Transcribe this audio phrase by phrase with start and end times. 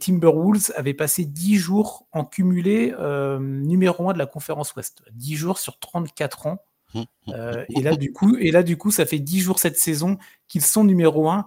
[0.00, 2.94] Timberwolves avaient passé 10 jours en cumulé
[3.40, 5.02] numéro 1 de la conférence Ouest.
[5.12, 6.64] 10 jours sur 34 ans.
[6.92, 9.60] Hum, hum, hum, et, là, du coup, et là, du coup, ça fait 10 jours
[9.60, 10.18] cette saison
[10.48, 11.46] qu'ils sont numéro 1.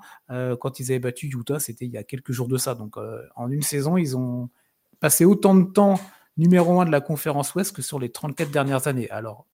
[0.61, 2.75] quand ils avaient battu Utah, c'était il y a quelques jours de ça.
[2.75, 2.95] Donc,
[3.35, 4.49] en une saison, ils ont
[4.99, 5.99] passé autant de temps
[6.37, 9.09] numéro 1 de la conférence Ouest que sur les 34 dernières années.
[9.09, 9.45] Alors,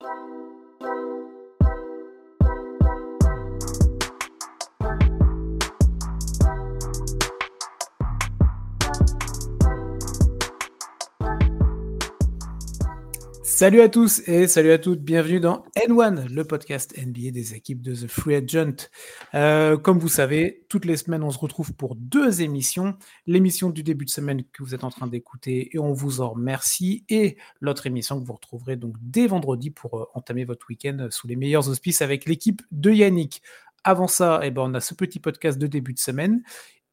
[13.59, 17.81] Salut à tous et salut à toutes, bienvenue dans N1, le podcast NBA des équipes
[17.81, 18.87] de The Free Agent.
[19.33, 22.95] Euh, comme vous savez, toutes les semaines, on se retrouve pour deux émissions.
[23.27, 26.29] L'émission du début de semaine que vous êtes en train d'écouter et on vous en
[26.29, 27.03] remercie.
[27.09, 31.27] Et l'autre émission que vous retrouverez donc dès vendredi pour euh, entamer votre week-end sous
[31.27, 33.41] les meilleurs auspices avec l'équipe de Yannick.
[33.83, 36.43] Avant ça, eh ben, on a ce petit podcast de début de semaine.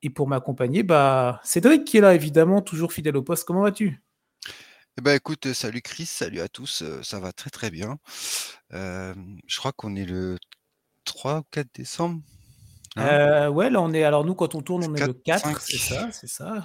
[0.03, 3.45] Et pour m'accompagner, bah, Cédric qui est là, évidemment, toujours fidèle au poste.
[3.45, 4.01] Comment vas-tu?
[4.99, 7.99] Eh ben, écoute, salut Chris, salut à tous, ça va très très bien.
[8.71, 10.39] je crois qu'on est le
[11.05, 12.23] 3 ou 4 décembre.
[12.97, 13.51] Hein?
[13.51, 14.05] ouais, là on est.
[14.05, 16.63] Alors nous, quand on tourne, on est le 4, c'est ça, c'est ça.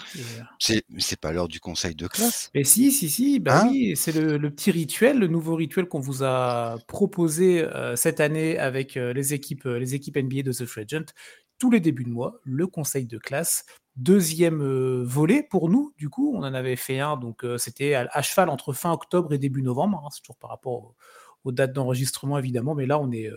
[0.59, 2.49] C'est, pas l'heure du conseil de classe.
[2.55, 3.69] Mais si, si, si, bah hein?
[3.69, 8.95] oui, c'est le, petit rituel, le nouveau rituel qu'on vous a proposé cette année avec
[8.95, 11.13] les équipes, les équipes NBA de The Free Agent.
[11.59, 15.93] Tous les débuts de mois, le conseil de classe deuxième volet pour nous.
[15.97, 19.37] Du coup, on en avait fait un, donc c'était à, cheval entre fin octobre et
[19.37, 20.03] début novembre.
[20.05, 20.95] Hein, c'est toujours par rapport
[21.43, 23.29] aux, dates d'enregistrement, évidemment, mais là, on est,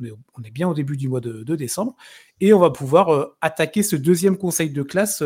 [0.00, 1.96] on est, bien au début du mois de, décembre.
[2.40, 5.22] Et on va pouvoir attaquer ce deuxième conseil de classe.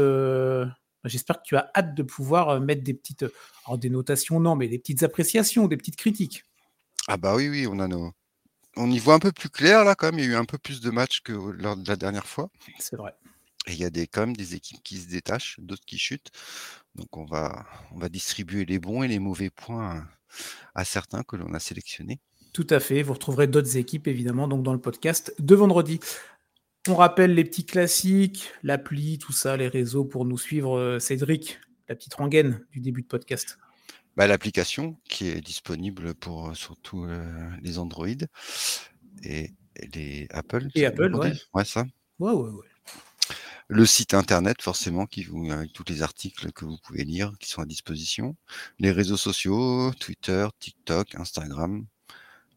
[1.04, 3.24] J'espère que tu as hâte de pouvoir mettre des petites,
[3.66, 6.44] alors des notations, non, mais des petites appréciations, des petites critiques.
[7.08, 8.12] Ah bah oui, oui, on a nos,
[8.76, 10.18] on y voit un peu plus clair là quand même.
[10.18, 12.50] Il y a eu un peu plus de matchs que lors de la dernière fois.
[12.78, 13.14] C'est vrai.
[13.66, 16.30] Et il y a des, quand même des équipes qui se détachent, d'autres qui chutent.
[16.94, 20.06] Donc on va, on va distribuer les bons et les mauvais points
[20.75, 22.20] à certains que l'on a sélectionnés.
[22.53, 23.03] Tout à fait.
[23.03, 26.00] Vous retrouverez d'autres équipes évidemment donc dans le podcast de vendredi.
[26.88, 30.78] On rappelle les petits classiques, l'appli, tout ça, les réseaux pour nous suivre.
[30.78, 33.59] Euh, Cédric, la petite rengaine du début de podcast.
[34.16, 38.09] Bah, L'application qui est disponible pour euh, surtout euh, les Android
[39.22, 39.50] et,
[39.94, 40.69] les Apple.
[40.75, 41.32] Et Apple, ouais.
[41.54, 41.84] Ouais, ça.
[42.19, 42.69] Ouais, ouais, ouais
[43.70, 47.48] le site internet forcément qui vous avec tous les articles que vous pouvez lire qui
[47.48, 48.34] sont à disposition,
[48.81, 51.86] les réseaux sociaux, Twitter, TikTok, Instagram.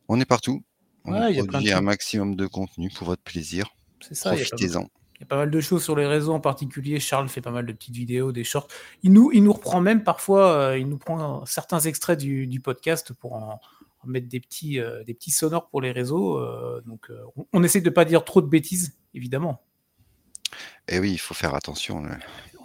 [0.07, 0.63] On est partout.
[1.05, 3.75] On a produit un maximum de contenu pour votre plaisir.
[4.01, 4.31] C'est ça.
[4.31, 4.89] Profitez-en.
[5.15, 6.99] Il y a pas mal de choses sur les réseaux en particulier.
[6.99, 8.67] Charles fait pas mal de petites vidéos, des shorts.
[9.03, 13.13] Il nous, il nous reprend même parfois, euh, il nous prend certains extraits du, podcast
[13.13, 13.61] pour en,
[14.05, 16.39] mettre des petits, euh, des petits sonores pour les réseaux.
[16.39, 19.61] Euh, donc, on, on, essaie de pas dire trop de bêtises, évidemment.
[20.87, 22.03] Et eh oui, il faut faire attention.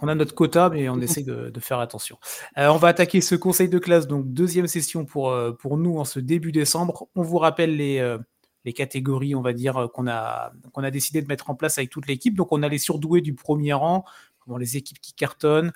[0.01, 2.17] On a notre quota, mais on essaie de, faire attention.
[2.57, 5.97] Euh, on va attaquer ce conseil de classe, donc deuxième session pour, euh, pour nous
[5.97, 7.07] en ce début décembre.
[7.15, 8.17] On vous rappelle les, euh,
[8.65, 11.89] les catégories, on va dire, qu'on a, qu'on a décidé de mettre en place avec
[11.89, 12.35] toute l'équipe.
[12.35, 14.05] Donc on a les surdoués du premier rang,
[14.57, 15.71] les équipes qui cartonnent.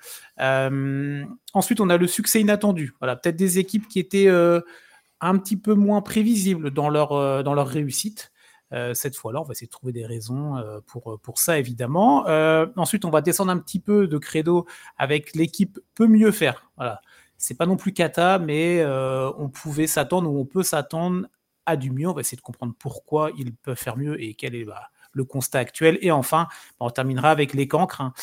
[1.53, 2.93] ensuite, on a le succès inattendu.
[2.99, 7.67] Voilà, peut-être des équipes qui étaient un petit peu moins prévisibles dans leur, dans leur
[7.67, 8.32] réussite.
[8.73, 12.27] Euh, cette fois-là, on va essayer de trouver des raisons euh, pour, pour ça, évidemment.
[12.27, 14.65] Euh, ensuite, on va descendre un petit peu de credo
[14.97, 16.69] avec l'équipe peut mieux faire.
[16.77, 17.01] Voilà.
[17.37, 21.27] C'est pas non plus cata, mais on pouvait s'attendre ou on peut s'attendre
[21.65, 22.07] à du mieux.
[22.07, 25.25] On va essayer de comprendre pourquoi ils peuvent faire mieux et quel est bah, le
[25.25, 25.97] constat actuel.
[26.01, 26.47] Et enfin,
[26.79, 28.13] bah, on terminera avec les cancres, hein.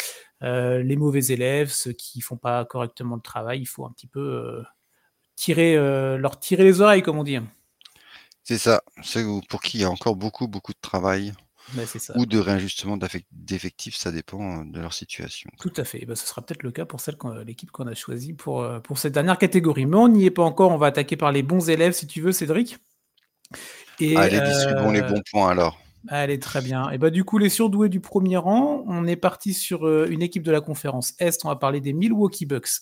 [0.40, 3.60] les mauvais élèves, ceux qui font pas correctement le travail.
[3.60, 4.62] Il faut un petit peu
[5.36, 5.76] tirer,
[6.16, 7.38] leur tirer les oreilles, comme on dit.
[8.50, 8.82] C'est ça.
[9.04, 11.32] C'est pour qui il y a encore beaucoup, beaucoup de travail
[12.16, 12.98] ou de réajustement
[13.30, 15.48] d'effectifs, ça dépend de leur situation.
[15.60, 16.04] Tout à fait.
[16.04, 17.14] Bah, ce sera peut-être le cas pour celle
[17.46, 19.86] l'équipe qu'on a choisie pour, pour cette dernière catégorie.
[19.86, 20.72] Mais on n'y est pas encore.
[20.72, 22.78] On va attaquer par les bons élèves, si tu veux, Cédric.
[24.00, 25.78] Et, Allez, distribuons les bons points alors.
[26.08, 26.90] Allez, très bien.
[26.90, 30.42] Et bah, du coup, les surdoués du premier rang, on est parti sur une équipe
[30.42, 31.44] de la conférence Est.
[31.44, 32.80] On va parler des Milwaukee Bucks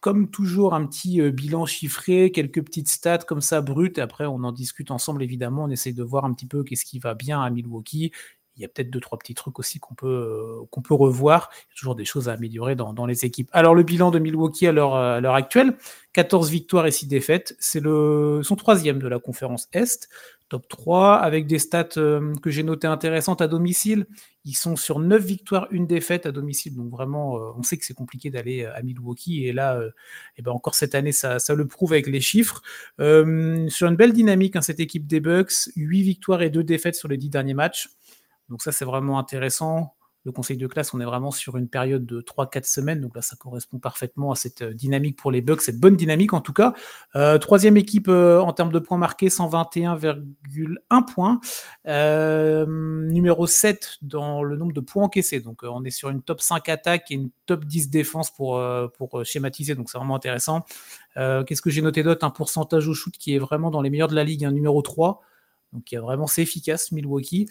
[0.00, 3.98] comme toujours, un petit euh, bilan chiffré, quelques petites stats comme ça brutes.
[3.98, 5.64] Après, on en discute ensemble, évidemment.
[5.64, 8.12] On essaie de voir un petit peu qu'est-ce qui va bien à Milwaukee.
[8.56, 11.50] Il y a peut-être deux, trois petits trucs aussi qu'on peut, euh, revoir.
[11.52, 13.50] Il y a toujours des choses à améliorer dans, les équipes.
[13.52, 14.94] Alors, le bilan de Milwaukee à l'heure,
[15.34, 15.76] actuelle,
[16.14, 17.54] 14 victoires et 6 défaites.
[17.58, 20.08] C'est son troisième de la conférence Est
[20.48, 24.06] top 3, avec des stats euh, que j'ai notées intéressantes à domicile.
[24.44, 26.76] Ils sont sur 9 victoires, une défaite à domicile.
[26.76, 29.46] Donc vraiment, euh, on sait que c'est compliqué d'aller euh, à Milwaukee.
[29.46, 29.80] Et là,
[30.36, 32.62] eh ben encore cette année, ça, ça, le prouve avec les chiffres.
[32.98, 37.08] sur une belle dynamique, hein, cette équipe des Bucks, 8 victoires et 2 défaites sur
[37.08, 37.88] les 10 derniers matchs.
[38.48, 39.95] Donc ça, c'est vraiment intéressant.
[40.26, 43.00] Le conseil de classe, on est vraiment sur une période de 3-4 semaines.
[43.00, 46.32] Donc là, ça correspond parfaitement à cette euh, dynamique pour les Bucks, cette bonne dynamique
[46.32, 46.74] en tout cas.
[47.14, 51.40] Euh, troisième équipe euh, en termes de points marqués, 121,1 points.
[51.86, 55.38] numéro 7 dans le nombre de points encaissés.
[55.38, 58.60] Donc on est sur une top 5 attaque et une top 10 défense pour,
[58.98, 59.76] pour schématiser.
[59.76, 60.64] Donc c'est vraiment intéressant.
[61.14, 62.26] Qu'est-ce que j'ai noté d'autre?
[62.26, 64.82] Un pourcentage au shoot qui est vraiment dans les meilleurs de la ligue, un numéro
[64.82, 65.22] 3.
[65.72, 67.48] Donc, il vraiment, c'est efficace, Milwaukee.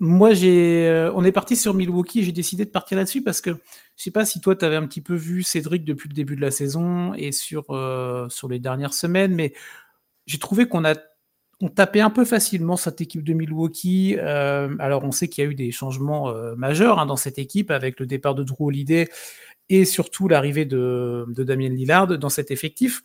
[0.00, 3.40] Moi, j'ai, euh, on est parti sur Milwaukee et j'ai décidé de partir là-dessus parce
[3.40, 6.14] que je sais pas si toi, tu avais un petit peu vu Cédric depuis le
[6.14, 9.54] début de la saison et sur, euh, sur les dernières semaines, mais
[10.26, 10.94] j'ai trouvé qu'on a
[11.60, 14.16] on tapait un peu facilement cette équipe de Milwaukee.
[14.18, 17.70] Euh, alors, on sait qu'il y a eu des changements majeurs hein, dans cette équipe
[17.70, 19.08] avec le départ de Drew Holiday
[19.68, 23.02] et surtout l'arrivée de Damien Lillard dans cet effectif.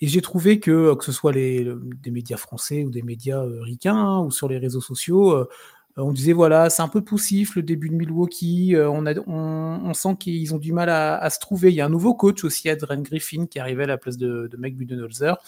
[0.00, 1.66] Et j'ai trouvé que, euh, que ce soit les,
[2.02, 5.48] des médias français ou des médias euh, ricains hein, ou sur les réseaux sociaux, euh,
[5.96, 8.74] on disait voilà, c'est un peu poussif le début de Milwaukee.
[8.76, 11.70] on, sent qu'ils ont du mal à, se trouver.
[11.70, 14.46] Il y a un nouveau coach aussi, Adrian Griffin, qui arrivait à la place de,
[14.46, 15.38] de Mike Budenholzer.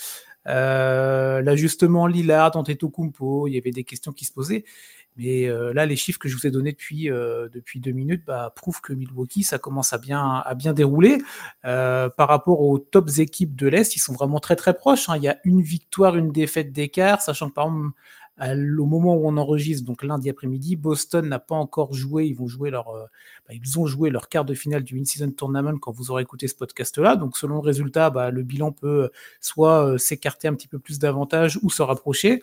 [0.46, 4.64] L'ajustement Lillard, Antetokounmpo, il y avait des questions qui se posaient.
[5.18, 8.22] Mais euh, là, les chiffres que je vous ai donnés depuis, euh, depuis deux minutes
[8.24, 11.18] bah, prouvent que Milwaukee, ça commence à bien, à bien dérouler.
[11.64, 15.08] Euh, par rapport aux tops équipes de l'Est, ils sont vraiment très très proches.
[15.08, 15.16] Hein.
[15.16, 17.90] Il y a une victoire, une défaite d'écart, sachant que par exemple,
[18.80, 22.26] au moment où on enregistre, donc lundi après-midi, Boston n'a pas encore joué.
[22.26, 22.92] Ils vont jouer leur,
[23.48, 26.46] bah, ils ont joué leur quart de finale du In-Season Tournament quand vous aurez écouté
[26.46, 27.16] ce podcast-là.
[27.16, 29.10] Donc selon le résultat, bah, le bilan peut
[29.40, 32.40] soit s'écarter un petit peu plus davantage ou se rapprocher.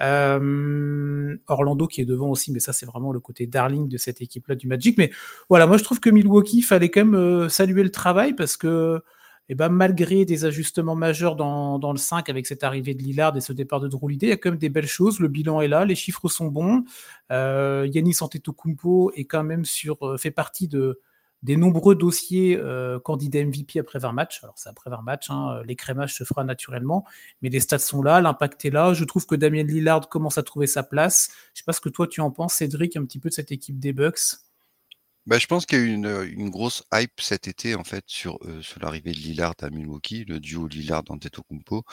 [0.00, 4.20] Euh, Orlando qui est devant aussi, mais ça c'est vraiment le côté darling de cette
[4.20, 4.98] équipe-là du Magic.
[4.98, 5.10] Mais
[5.48, 9.02] voilà, moi je trouve que Milwaukee fallait quand même euh, saluer le travail parce que
[9.50, 13.36] eh ben, malgré des ajustements majeurs dans, dans, le 5 avec cette arrivée de Lillard
[13.36, 15.20] et ce départ de Drew il y a quand même des belles choses.
[15.20, 16.84] Le bilan est là, les chiffres sont bons.
[17.30, 20.98] Euh, Yannis Antetokounmpo est quand même sur, euh, fait partie de,
[21.44, 24.40] des nombreux dossiers euh, candidats MVP après 20 matchs.
[24.42, 27.04] Alors, c'est après 20 matchs, hein, l'écrémage se fera naturellement,
[27.42, 28.94] mais les stats sont là, l'impact est là.
[28.94, 31.30] Je trouve que Damien Lillard commence à trouver sa place.
[31.52, 33.52] Je sais pas ce que toi tu en penses, Cédric, un petit peu de cette
[33.52, 34.38] équipe des Bucks.
[35.26, 38.38] Bah, je pense qu'il y a eu une, grosse hype cet été en fait sur,
[38.44, 41.84] euh, sur l'arrivée de Lillard à Milwaukee, le duo Lillard-Antetokounmpo.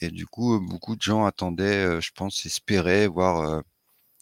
[0.00, 3.62] Et du coup, beaucoup de gens attendaient, euh, je pense, espéraient voir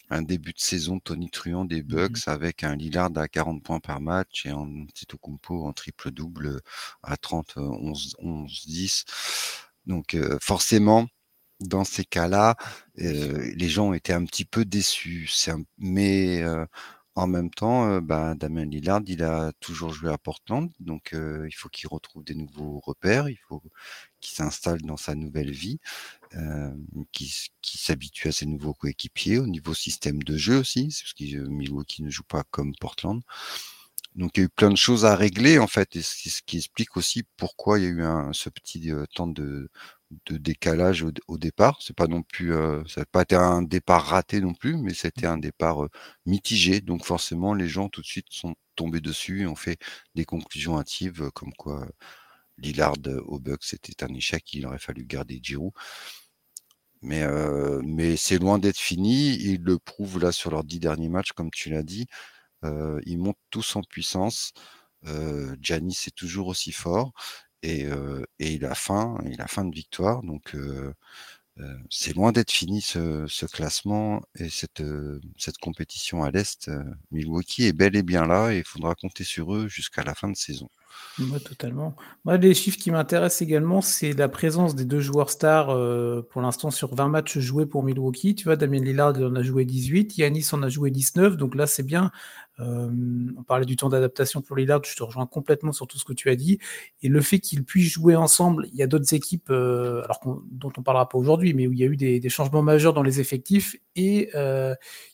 [0.09, 3.79] un début de saison Tony Truant des mmh Bucks avec un Lillard à 40 points
[3.79, 4.85] par match et un
[5.21, 6.61] Compo en triple-double
[7.03, 9.05] à 30, 11, 11, 10.
[9.85, 11.07] Donc forcément,
[11.59, 12.55] dans ces cas-là,
[12.95, 15.29] les gens étaient un petit peu déçus.
[15.77, 16.43] mais
[17.15, 21.69] en même temps, bah, Damien Lillard, il a toujours joué à Portland, donc il faut
[21.69, 23.61] qu'il retrouve des nouveaux repères, il faut
[24.19, 25.79] qu'il s'installe dans sa nouvelle vie.
[26.35, 26.69] Euh,
[27.11, 27.33] qui,
[27.63, 32.03] s'habitue à ses nouveaux coéquipiers, au niveau système de jeu aussi, parce que euh, Milwaukee
[32.03, 33.21] ne joue pas comme Portland.
[34.15, 36.57] Donc il y a eu plein de choses à régler en fait, et ce qui
[36.57, 39.69] explique aussi pourquoi il y a eu ce petit euh, temps de,
[40.29, 41.79] décalage au, départ.
[41.81, 42.53] C'est pas non plus,
[42.87, 45.87] ça n'a pas été un départ raté non plus, mais c'était un départ
[46.25, 46.81] mitigé.
[46.81, 49.79] Donc forcément, les gens tout de suite sont tombés dessus et ont fait
[50.15, 51.87] des conclusions hâtives, comme quoi
[52.61, 52.95] Lillard
[53.25, 54.53] au Bucks c'était un échec.
[54.53, 55.73] Il aurait fallu garder Giroud.
[57.01, 57.25] Mais,
[57.83, 59.35] mais c'est loin d'être fini.
[59.35, 62.07] Ils le prouvent là sur leurs dix derniers matchs, comme tu l'as dit.
[62.63, 64.53] ils montent tous en puissance.
[65.07, 67.13] Euh, est toujours aussi fort
[67.63, 67.85] et,
[68.39, 70.23] et il a faim, il a faim de victoire.
[70.23, 70.55] Donc
[71.89, 74.83] c'est loin d'être fini ce, classement et cette,
[75.37, 76.69] cette compétition à l'Est.
[77.11, 80.29] Milwaukee est bel et bien là et il faudra compter sur eux jusqu'à la fin
[80.29, 80.69] de saison.
[81.19, 81.95] Moi, totalement.
[82.23, 86.41] Moi, les chiffres qui m'intéressent également, c'est la présence des deux joueurs stars euh, pour
[86.41, 88.35] l'instant sur 20 matchs joués pour Milwaukee.
[88.35, 91.67] Tu vois, Damien Lillard en a joué 18, Yanis en a joué 19, donc là,
[91.67, 92.11] c'est bien.
[92.59, 92.89] Euh,
[93.37, 96.13] on parlait du temps d'adaptation pour Lillard, je te rejoins complètement sur tout ce que
[96.13, 96.59] tu as dit.
[97.01, 100.19] Et le fait qu'ils puissent jouer ensemble, il y a d'autres équipes, euh, alors
[100.51, 103.03] dont on parlera pas aujourd'hui, mais où il y a eu des, changements majeurs dans
[103.03, 104.29] les effectifs et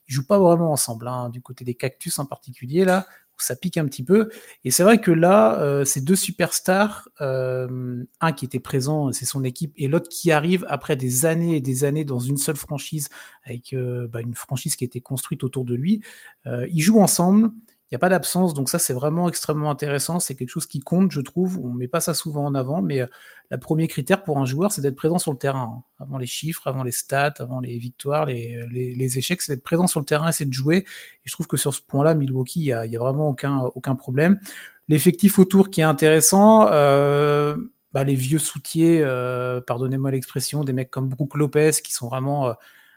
[0.07, 1.07] ils jouent pas vraiment ensemble.
[1.07, 3.05] Hein, du côté des Cactus en particulier, là,
[3.43, 4.29] ça pique un petit peu.
[4.63, 9.25] Et c'est vrai que là, euh, ces deux superstars, euh, un qui était présent, c'est
[9.25, 12.55] son équipe, et l'autre qui arrive après des années et des années dans une seule
[12.55, 13.09] franchise,
[13.43, 16.01] avec euh, bah, une franchise qui été construite autour de lui,
[16.45, 17.51] ils jouent ensemble.
[17.91, 20.19] Il n'y a pas d'absence, donc ça c'est vraiment extrêmement intéressant.
[20.19, 21.59] C'est quelque chose qui compte, je trouve.
[21.63, 23.07] On ne met pas ça souvent en avant, mais euh,
[23.51, 25.71] le premier critère pour un joueur, c'est d'être présent sur le terrain.
[25.77, 25.83] Hein.
[25.99, 29.85] Avant les chiffres, avant les stats, avant les victoires, les, les, échecs, c'est d'être présent
[29.85, 30.77] sur le terrain et c'est de jouer.
[30.77, 33.95] Et je trouve que sur ce point-là, Milwaukee, il n'y a, a, vraiment aucun, aucun
[33.95, 34.39] problème.
[34.87, 37.55] L'effectif autour qui est intéressant, euh,
[37.93, 42.55] bah, les vieux soutiers, euh, pardonnez-moi l'expression, des mecs comme Brook Lopez qui sont vraiment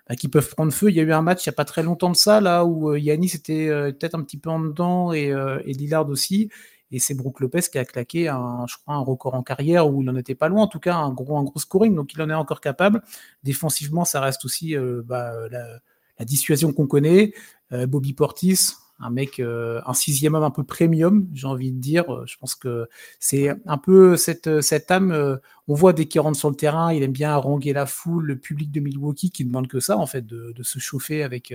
[0.09, 0.91] bah, qui peuvent prendre feu.
[0.91, 2.65] Il y a eu un match il n'y a pas très longtemps de ça, là
[2.65, 5.35] où Yanis était peut-être un petit peu en dedans et,
[5.65, 6.51] et Lillard aussi.
[6.91, 10.01] Et c'est Brook Lopez qui a claqué un, je crois, un record en carrière où
[10.01, 12.23] il n'en était pas loin, en tout cas un gros, un gros scoring, donc il
[12.23, 13.03] en est encore capable.
[13.43, 14.75] Défensivement, ça reste aussi
[15.05, 17.35] bah, la, dissuasion qu'on connaît.
[17.71, 22.13] Bobby Portis, un mec, euh, un sixième homme un peu premium, j'ai envie de dire.
[22.13, 22.89] Euh, je pense que
[23.21, 25.39] c'est un peu cette, euh, cette âme.
[25.69, 28.37] on voit dès qu'il rentre sur le terrain, il aime bien haranguer la foule, le
[28.37, 31.53] public de Milwaukee qui ne demande que ça, en fait, de, se chauffer avec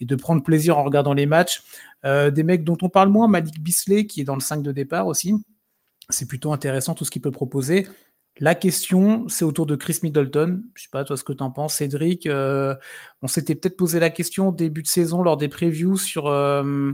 [0.00, 1.62] et de prendre plaisir en regardant les matchs.
[2.04, 5.06] des mecs dont on parle moins, Malik Bisley, qui est dans le 5 de départ
[5.06, 5.34] aussi.
[6.08, 7.86] C'est plutôt intéressant tout ce qu'il peut proposer.
[8.38, 10.62] La question, c'est autour de Chris Middleton.
[10.74, 12.26] Je sais pas, toi, ce que tu en penses, Cédric.
[12.26, 12.74] Euh,
[13.22, 16.92] on s'était peut-être posé la question au début de saison lors des previews sur, euh,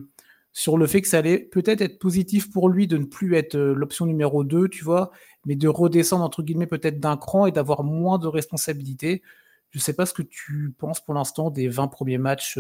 [0.52, 3.54] sur le fait que ça allait peut-être être positif pour lui de ne plus être
[3.54, 5.10] euh, l'option numéro 2, tu vois,
[5.44, 9.22] mais de redescendre, entre guillemets, peut-être d'un cran et d'avoir moins de responsabilités.
[9.70, 12.58] Je ne sais pas ce que tu penses pour l'instant des 20 premiers matchs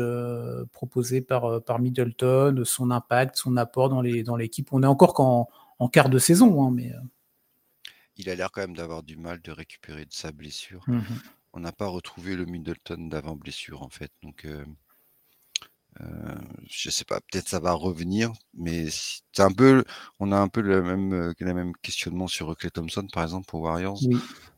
[0.72, 4.02] proposés par, Middleton, son impact, son apport dans
[4.36, 4.68] l'équipe.
[4.72, 6.92] On est encore qu'en en quart de saison, hein, mais
[8.16, 10.84] il a l'air quand même d'avoir du mal de récupérer de sa blessure.
[10.86, 11.00] Mmh
[11.52, 14.10] On n'a pas retrouvé le Middleton d'avant blessure en fait.
[14.22, 14.64] Donc euh,
[16.00, 16.34] euh,
[16.68, 19.84] je sais pas, peut-être ça va revenir, mais c'est un peu,
[20.20, 23.46] on a un peu le même, euh, le même questionnement sur Clay Thompson par exemple
[23.46, 24.00] pour Warriors,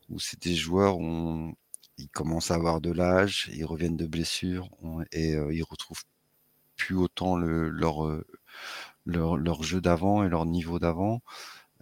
[0.09, 1.53] où c'est des joueurs où
[1.97, 4.69] ils commencent à avoir de l'âge, ils reviennent de blessure
[5.11, 6.03] et ils retrouvent
[6.75, 8.21] plus autant le, leur,
[9.05, 11.21] leur, leur jeu d'avant et leur niveau d'avant.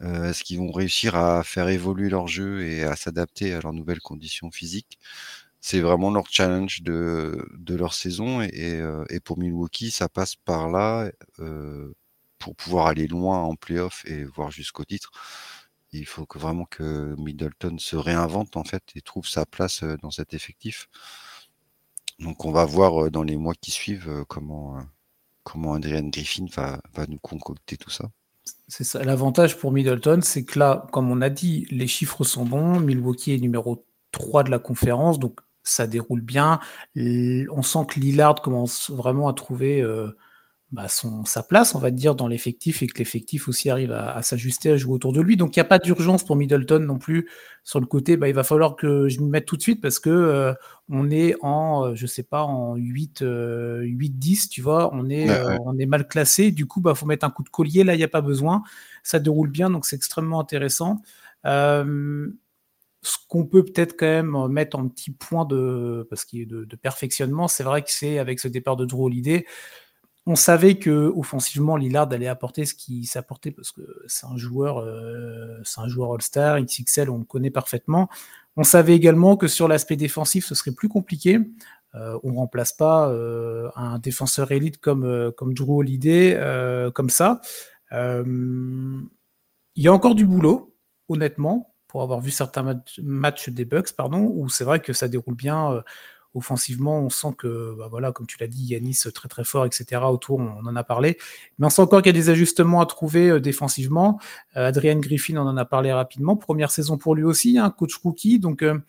[0.02, 3.74] Euh, est-ce qu'ils vont réussir à faire évoluer leur jeu et à s'adapter à leurs
[3.74, 5.00] nouvelles conditions physiques?
[5.62, 8.42] C'est vraiment leur challenge de, de leur saison.
[8.42, 8.52] Et,
[8.82, 11.94] euh, et, pour Milwaukee, ça passe par là euh,
[12.40, 15.12] pour pouvoir aller loin en playoff et voir jusqu'au titre.
[15.92, 20.12] Il faut que vraiment que Middleton se réinvente en fait et trouve sa place dans
[20.12, 20.90] cet effectif.
[22.20, 24.80] Donc on va voir dans les mois qui suivent comment,
[25.44, 28.10] comment Adrian Griffin va, va nous concocter tout ça.
[28.68, 29.04] C'est ça.
[29.04, 32.80] L'avantage pour Middleton, c'est que là, comme on a dit, les chiffres sont bons.
[32.80, 36.60] Milwaukee est numéro 3 de la conférence, donc ça déroule bien.
[36.96, 40.16] On sent que Lillard commence vraiment à trouver euh,
[40.72, 44.22] bah, son, sa place, on va dire, dans l'effectif et que l'effectif aussi arrive à,
[44.22, 45.38] s'ajuster, à jouer autour de lui.
[45.38, 47.30] Donc il n'y a pas d'urgence pour Middleton non plus
[47.64, 48.18] sur le côté.
[48.18, 50.54] Bah, il va falloir que je m'y mette tout de suite parce que euh,
[50.90, 55.30] on est en, euh, je sais pas, en 8, 8-10, euh, tu vois, on est,
[55.66, 56.52] on est mal classé.
[56.52, 57.86] Du coup, il bah, faut mettre un coup de collier.
[57.86, 58.62] Là, il n'y a pas besoin.
[59.04, 61.02] Ça déroule bien, donc c'est extrêmement intéressant.
[61.46, 62.28] ce
[63.30, 67.48] qu'on peut peut-être quand même mettre en petit point de, parce qu'il de, de perfectionnement,
[67.48, 69.46] c'est vrai que c'est avec ce départ de Drew Holiday,
[70.28, 74.80] on savait que offensivement Lillard allait apporter ce qu'il s'apportait parce que c'est un joueur,
[74.80, 78.10] euh, c'est un joueur All-Star, XXL, on le connaît parfaitement.
[78.58, 81.40] On savait également que sur l'aspect défensif, ce serait plus compliqué.
[81.96, 86.38] Euh, on remplace pas euh, un défenseur élite comme comme Drew Holiday
[86.94, 87.40] comme ça.
[87.94, 89.08] Il
[89.78, 90.76] y a encore du boulot,
[91.08, 95.36] honnêtement, pour avoir vu certains matchs des Bucks, pardon, où c'est vrai que ça déroule
[95.36, 95.82] bien
[96.38, 100.02] offensivement, on sent que, bah voilà, comme tu l'as dit, Yanis très très fort, etc.
[100.06, 101.18] Autour, on, en a parlé.
[101.60, 104.20] Mais on sent encore qu'il y a des ajustements à trouver euh, défensivement.
[104.56, 106.36] Euh, Adrian Griffin, en a parlé rapidement.
[106.36, 108.40] Première saison pour lui aussi, hein, coach rookie.
[108.40, 108.80] Donc, euh,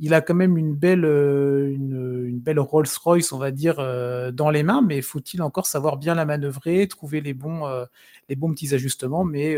[0.00, 3.78] il a quand même une belle, une, belle Rolls-Royce, on va dire,
[4.32, 4.80] dans les mains.
[4.80, 7.64] Mais faut-il encore savoir bien la manœuvrer, trouver les bons,
[8.28, 9.24] les bons petits ajustements?
[9.24, 9.56] Mais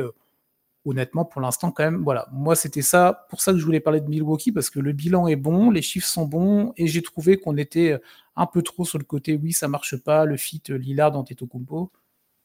[0.84, 2.28] honnêtement, pour l'instant, quand même, voilà.
[2.32, 5.26] Moi, c'était ça, pour ça que je voulais parler de Milwaukee, parce que le bilan
[5.28, 8.00] est bon, les chiffres sont bons, et j'ai trouvé qu'on était
[8.36, 11.92] un peu trop sur le côté, oui, ça marche pas, le fit Lillard Antetokounmpo.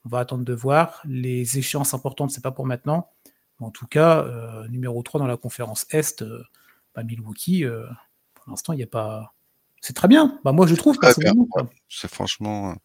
[0.05, 1.01] On va attendre de voir.
[1.05, 3.09] Les échéances importantes, c'est pas pour maintenant.
[3.59, 6.43] en tout cas, euh, numéro 3 dans la conférence Est, euh,
[6.93, 7.85] bah, Milwaukee, euh,
[8.35, 9.33] pour l'instant, il n'y a pas.
[9.81, 10.39] C'est très bien.
[10.43, 10.97] Bah, moi, je trouve.
[11.87, 12.75] C'est franchement.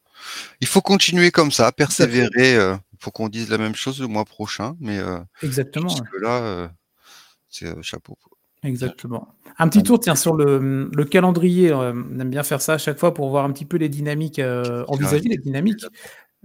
[0.61, 4.77] Il faut continuer comme ça, persévérer faut qu'on dise la même chose le mois prochain,
[4.79, 5.93] mais euh, exactement.
[6.21, 6.69] là, euh,
[7.49, 8.17] c'est euh, chapeau.
[8.63, 9.35] Exactement.
[9.59, 11.73] Un petit tour, tiens, sur le, calendrier.
[11.73, 14.41] on aime bien faire ça à chaque fois pour voir un petit peu les dynamiques,
[14.87, 15.87] envisager les dynamiques.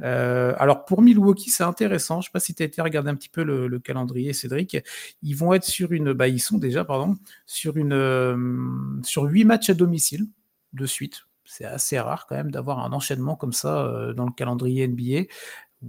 [0.01, 2.21] alors pour Milwaukee, c'est intéressant.
[2.21, 4.77] Je ne sais pas si tu as été regarder un petit peu le, calendrier, Cédric.
[5.23, 9.69] Ils vont être sur une, bah, ils sont déjà, pardon, sur une, sur huit matchs
[9.69, 10.25] à domicile
[10.71, 11.24] de suite.
[11.45, 15.27] C'est assez rare quand même d'avoir un enchaînement comme ça dans le calendrier NBA.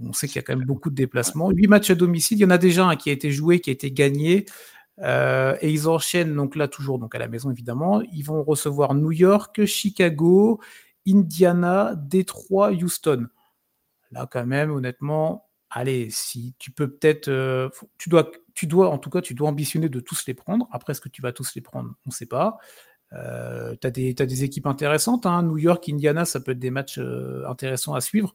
[0.05, 1.49] On sait qu'il y a quand même beaucoup de déplacements.
[1.49, 3.69] Huit matchs à domicile, il y en a déjà un qui a été joué, qui
[3.69, 4.45] a été gagné.
[4.99, 8.01] Euh, et ils enchaînent donc là toujours donc à la maison évidemment.
[8.13, 10.59] Ils vont recevoir New York, Chicago,
[11.07, 13.27] Indiana, Détroit, Houston.
[14.11, 18.97] Là quand même honnêtement, allez si tu peux peut-être, euh, tu dois, tu dois en
[18.97, 20.67] tout cas tu dois ambitionner de tous les prendre.
[20.71, 22.57] Après est-ce que tu vas tous les prendre, on ne sait pas.
[23.13, 25.25] Euh, tu as, des équipes intéressantes.
[25.25, 25.43] Hein.
[25.43, 28.33] New York, Indiana, ça peut être des matchs euh, intéressants à suivre.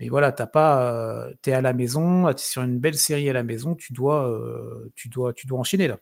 [0.00, 3.44] Mais voilà, t'as pas, es à la maison, es sur une belle série à la
[3.44, 4.28] maison, tu dois,
[4.96, 5.98] tu dois, tu dois enchaîner là.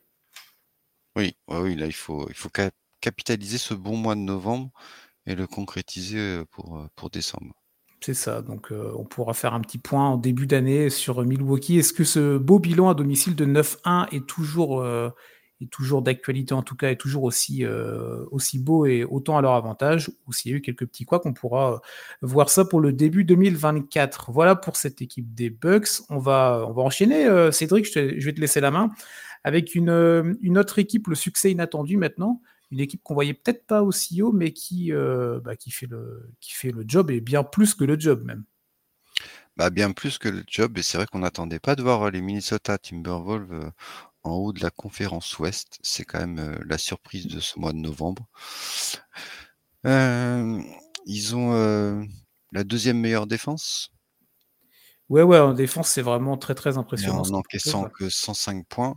[1.14, 2.48] Oui, oui, là il faut, il faut
[3.02, 4.70] capitaliser ce bon mois de novembre
[5.26, 7.62] et le concrétiser pour, pour décembre.
[8.04, 8.42] C'est ça.
[8.42, 11.78] Donc, euh, on pourra faire un petit point en début d'année sur Milwaukee.
[11.78, 15.10] Est-ce que ce beau bilan à domicile de 9-1 est toujours, euh,
[15.70, 19.52] toujours d'actualité, en tout cas, est toujours aussi, euh, aussi beau et autant à leur
[19.52, 21.80] avantage Ou s'il y a eu quelques petits quoi qu'on pourra
[22.20, 24.30] voir ça pour le début 2024.
[24.32, 26.02] Voilà pour cette équipe des Bucks.
[26.08, 27.26] On va, on va enchaîner.
[27.52, 28.90] Cédric, je, vais te laisser la main
[29.44, 29.90] avec une,
[30.56, 32.40] autre équipe, le succès inattendu maintenant
[32.72, 36.32] une équipe qu'on voyait peut-être pas aussi haut, mais qui, euh, bah, qui, fait le,
[36.88, 38.44] job et bien plus que le job même.
[39.58, 42.22] Bah, bien plus que le job, et c'est vrai qu'on n'attendait pas de voir les
[42.22, 43.70] Minnesota Timberwolves euh,
[44.24, 45.78] en haut de la conférence Ouest.
[45.82, 48.26] C'est quand même euh, la surprise de ce mois de novembre.
[49.84, 52.06] ils ont
[52.52, 53.90] la deuxième meilleure défense.
[55.08, 57.22] Ouais, ouais, en défense, c'est vraiment très très impressionnant.
[57.22, 58.96] en encaissant que 105 points.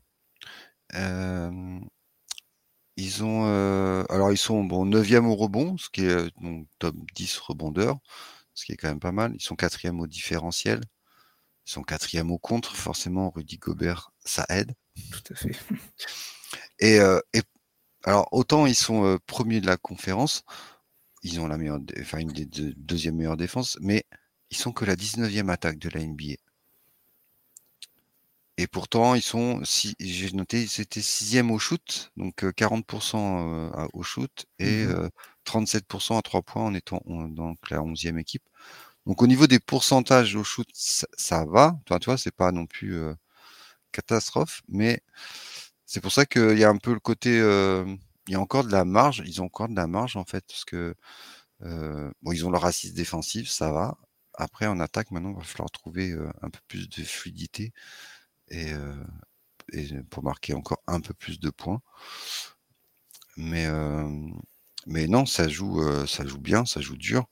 [2.97, 6.67] Ils ont, euh, alors ils sont bon 9e au rebond, ce qui est euh, donc
[6.79, 7.97] top 10 rebondeurs,
[8.53, 9.33] ce qui est quand même pas mal.
[9.35, 10.81] Ils sont quatrième au différentiel.
[11.65, 14.73] Ils sont quatrième au contre, forcément Rudy Gobert, ça aide.
[15.11, 15.55] Tout à fait.
[16.79, 17.41] Et, euh, et
[18.03, 20.43] alors autant ils sont premiers de la conférence,
[21.23, 24.05] ils ont la meilleure, enfin une des deux, deuxième meilleure défense, mais
[24.51, 26.35] ils sont que la 19e attaque de la NBA.
[28.57, 34.45] Et pourtant, ils sont, si, j'ai noté, c'était sixième au shoot, donc 40% au shoot
[34.59, 34.85] et
[35.45, 38.47] 37% mmh à trois points en étant dans la onzième équipe.
[39.05, 41.77] Donc au niveau des pourcentages au shoot, ça, va.
[41.85, 42.99] Enfin, tu vois, c'est pas non plus
[43.91, 45.01] catastrophe, mais
[45.85, 48.71] c'est pour ça qu'il y a un peu le côté, il y a encore de
[48.71, 49.23] la marge.
[49.25, 50.95] Ils ont encore de la marge en fait, parce que
[51.61, 53.97] bon, ils ont leur assise défensive, ça va.
[54.35, 57.73] Après, en attaque, maintenant, il va falloir trouver un peu plus de fluidité
[58.49, 58.73] et,
[60.09, 61.81] pour marquer encore un peu plus de points.
[63.37, 63.67] Mais,
[64.87, 67.27] mais non, ça joue, ça joue bien, ça joue dur.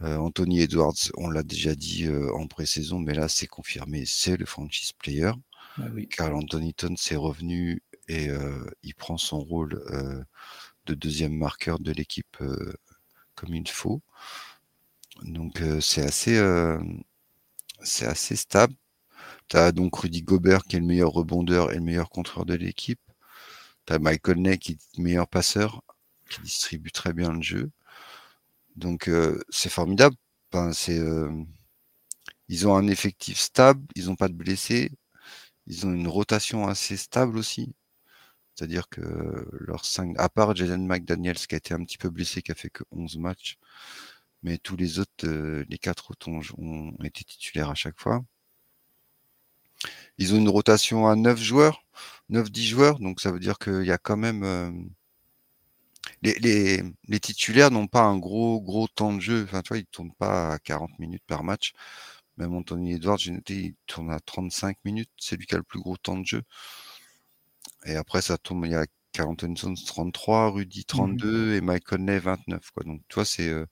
[0.00, 4.92] Anthony Edwards, on l'a déjà dit en pré-saison, mais là c'est confirmé, c'est le franchise
[4.92, 5.32] player.
[5.76, 6.08] Ah oui.
[6.08, 8.28] Carl Anthony Towns est revenu et
[8.82, 9.82] il prend son rôle
[10.86, 12.36] de deuxième marqueur de l'équipe
[13.34, 14.00] comme il faut.
[15.22, 16.40] Donc c'est assez,
[17.82, 18.74] c'est assez stable.
[19.48, 22.54] Tu as donc Rudy Gobert qui est le meilleur rebondeur et le meilleur contreur de
[22.54, 23.00] l'équipe.
[23.86, 25.82] Tu as Michael Ney qui est le meilleur passeur,
[26.30, 27.70] qui distribue très bien le jeu.
[28.78, 30.16] Donc euh, c'est formidable.
[30.72, 31.30] c'est, euh,
[32.48, 34.92] ils ont un effectif stable, ils n'ont pas de blessés,
[35.66, 37.74] ils ont une rotation assez stable aussi.
[38.54, 39.02] C'est-à-dire que
[39.52, 42.54] leurs 5, à part Jaden McDaniels qui a été un petit peu blessé, qui a
[42.54, 43.58] fait que 11 matchs,
[44.42, 48.22] mais tous les autres, euh, les quatre autres ont été titulaires à chaque fois.
[50.18, 51.84] Ils ont une rotation à 9 joueurs,
[52.30, 54.90] 9-10 joueurs, donc ça veut dire qu'il y a quand même.
[56.26, 59.44] Euh, les, les, titulaires n'ont pas un gros, gros temps de jeu.
[59.44, 61.72] Enfin, tu vois, ils ne tournent pas à 40 minutes par match.
[62.36, 65.10] Même Anthony Edwards, j'ai noté, il tourne à 35 minutes.
[65.18, 66.42] C'est lui qui a le plus gros temps de jeu.
[67.84, 72.00] Et après, ça tourne, il y a Carl Anthony 33, Rudy 32 mmh et Michael
[72.02, 72.70] Ney 29.
[72.70, 72.84] Quoi.
[72.84, 73.66] Donc, tu vois, c'est euh,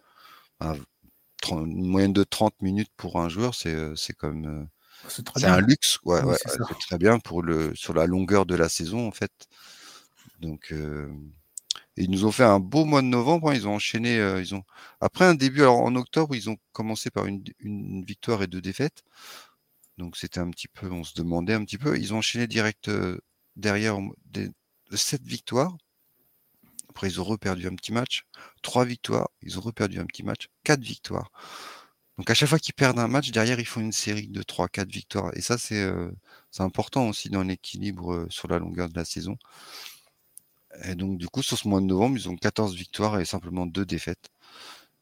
[1.51, 4.69] une moyenne de 30 minutes pour un joueur, c'est euh, comme
[5.09, 9.07] c'est un luxe, ouais, c'est très bien pour le sur la longueur de la saison
[9.07, 9.31] en fait.
[10.41, 10.73] Donc
[11.97, 13.51] ils nous ont fait un beau mois de novembre.
[13.51, 13.55] Hein.
[13.55, 14.63] ils ont enchaîné, ils ont
[15.01, 15.63] après un début.
[15.63, 17.43] Alors en octobre, ils ont commencé par une,
[18.05, 19.03] victoire et deux défaites.
[19.99, 21.99] Donc c'était un petit peu, on se demandait un petit peu.
[21.99, 22.91] Ils ont enchaîné direct
[23.57, 24.51] derrière des,
[24.93, 25.77] sept victoires.
[26.91, 28.25] Après, ils ont reperdu un petit match.
[28.63, 29.29] Trois victoires.
[29.43, 30.49] Ils ont reperdu un petit match.
[30.65, 31.31] Quatre victoires.
[32.19, 34.91] Donc à chaque fois qu'ils perdent un match, derrière, ils font une série de 3-4
[34.91, 35.31] victoires.
[35.35, 36.11] Et ça, c'est euh,
[36.59, 39.37] important aussi dans l'équilibre euh, sur la longueur de la saison.
[40.85, 43.67] Et donc du coup, sur ce mois de novembre, ils ont 14 victoires et simplement
[43.67, 44.31] 2 défaites.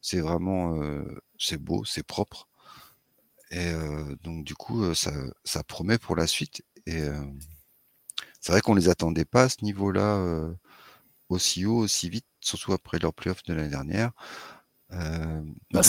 [0.01, 1.03] C'est vraiment euh,
[1.39, 2.47] c'est beau, c'est propre.
[3.51, 3.71] Et
[4.23, 5.11] donc du coup, ça,
[5.43, 6.63] ça, promet pour la suite.
[6.87, 7.03] Et
[8.41, 10.55] c'est vrai qu'on les attendait pas à ce niveau-là
[11.29, 14.11] aussi haut, aussi vite, surtout après leur playoff de l'année dernière.
[14.91, 15.81] Euh, bah,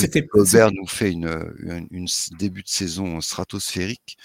[0.72, 4.16] nous fait une, une, début de saison stratosphérique.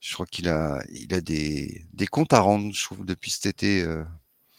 [0.00, 3.46] Je crois qu'il a, il a des, des, comptes à rendre, je trouve, depuis cet
[3.46, 3.82] été.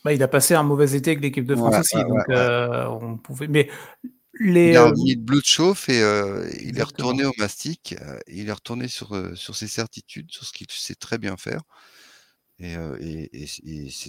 [0.07, 0.11] Euh.
[0.11, 3.17] Bah, il a passé un mauvais été avec l'équipe de France aussi, donc euh, on
[3.17, 3.47] pouvait.
[3.47, 3.69] Mais
[4.39, 6.01] les, il a mis de bleu de chauffe et
[6.61, 7.95] il est retourné au mastic.
[8.27, 11.61] il est retourné sur, sur ses certitudes, sur ce qu'il sait très bien faire.
[12.59, 13.29] Et,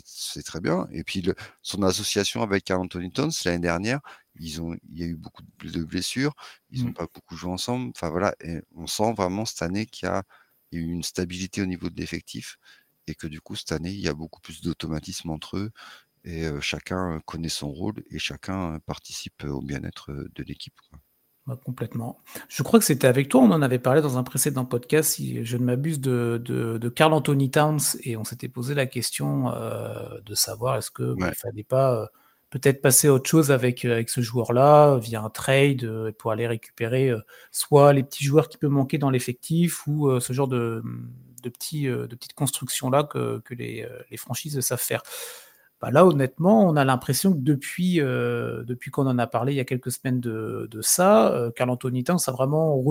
[0.04, 0.86] c'est très bien.
[0.92, 1.22] Et puis
[1.62, 4.00] son association avec Carl Anthony Towns l'année dernière,
[4.36, 6.34] ils ont, il y a eu beaucoup de blessures,
[6.70, 6.94] ils n'ont mmh.
[6.94, 7.90] pas beaucoup joué ensemble.
[7.94, 10.22] Enfin voilà, et on sent vraiment cette année qu'il y a
[10.72, 12.58] eu une stabilité au niveau de l'effectif
[13.08, 15.70] et que du coup cette année il y a beaucoup plus d'automatisme entre eux
[16.24, 20.74] et chacun connaît son rôle et chacun participe au bien-être de l'équipe.
[21.48, 22.18] Bah, complètement.
[22.50, 25.42] Je crois que c'était avec toi, on en avait parlé dans un précédent podcast, si
[25.46, 30.20] je ne m'abuse, de, de, Carl Anthony Towns, et on s'était posé la question euh,
[30.26, 32.06] de savoir est-ce qu'il ne fallait pas euh,
[32.50, 37.12] peut-être passer à autre chose avec, avec ce joueur-là, via un trade, pour aller récupérer
[37.50, 40.82] soit les petits joueurs qui peuvent manquer dans l'effectif, ou ce genre de,
[41.42, 45.02] de, petits, de petites constructions-là que, que les, les franchises savent faire.
[45.80, 49.56] Bah, là, honnêtement, on a l'impression que depuis, euh, depuis qu'on en a parlé il
[49.56, 52.82] y a quelques semaines de, ça, euh, Carl Anthony Towns a vraiment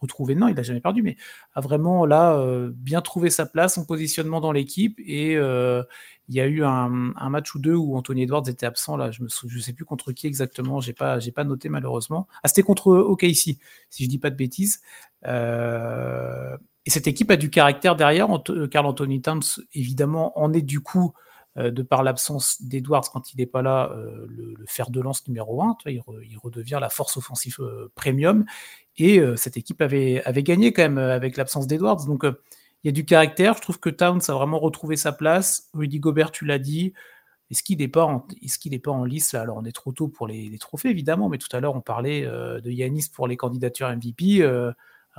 [0.00, 1.16] retrouvé, non, il n'a jamais perdu, mais
[1.54, 4.98] a vraiment là euh, bien trouvé sa place, son positionnement dans l'équipe.
[5.00, 6.88] Et il y a eu un,
[7.30, 8.98] match ou deux où Anthony Edwards était absent.
[8.98, 12.28] Là, je ne sais plus contre qui exactement, je n'ai pas, pas noté malheureusement.
[12.42, 13.56] Ah, c'était contre OKC,
[13.88, 14.82] si je dis pas de bêtises.
[16.88, 18.28] Et cette équipe a du caractère derrière.
[18.70, 19.42] Carl Anthony Towns,
[19.74, 21.12] évidemment, en est du coup
[21.58, 25.28] euh, de par l'absence d'Edwards quand il n'est pas là, euh, le, fer de lance
[25.28, 26.00] numéro 1, il,
[26.42, 28.46] redevient la force offensive euh, premium.
[28.96, 32.06] Et cette équipe avait, gagné quand même avec l'absence d'Edwards.
[32.06, 32.34] Donc il
[32.84, 33.54] y a du caractère.
[33.54, 35.68] Je trouve que Towns a vraiment retrouvé sa place.
[35.74, 36.94] Rudy Gobert, tu l'as dit.
[37.50, 39.42] Est-ce qu'il n'est pas, en, est lice là?
[39.42, 42.22] Alors on est trop tôt pour les, trophées évidemment, mais tout à l'heure on parlait
[42.22, 44.42] de Yanis pour les candidatures MVP.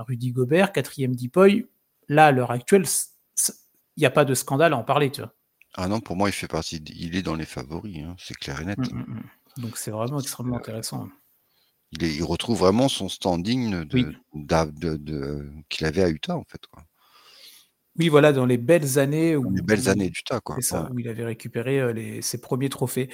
[0.02, 1.66] Rudy Gobert, quatrième Dipoy.
[2.08, 2.84] Là, à l'heure actuelle,
[3.96, 5.34] il n'y a pas de scandale à en parler, tu vois.
[5.74, 8.60] Ah non, pour moi, il fait partie il est dans les favoris, hein, c'est clair
[8.60, 8.78] et net.
[8.78, 9.22] Mmh, mmh,
[9.56, 9.60] mmh.
[9.62, 11.08] Donc c'est vraiment extrêmement intéressant.
[11.92, 14.14] Il il retrouve vraiment son standing de
[15.68, 16.84] qu'il avait à Utah, en fait, quoi.
[17.98, 20.56] Oui, voilà, dans les belles années où les belles années d'Utah, quoi.
[20.60, 23.10] ça, où il avait récupéré, les ses premiers trophées.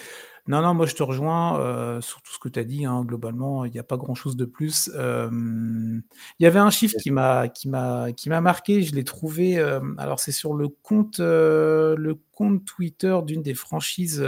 [0.48, 3.04] Non, non, moi je te rejoins, euh, sur tout ce que tu as dit, hein,
[3.04, 4.88] globalement, il n'y a pas grand-chose de plus.
[4.94, 6.02] il
[6.38, 9.59] y avait un chiffre qui m'a qui m'a qui m'a marqué, je l'ai trouvé,
[9.98, 14.22] alors c'est sur le compte, le compte Twitter d'une des franchises,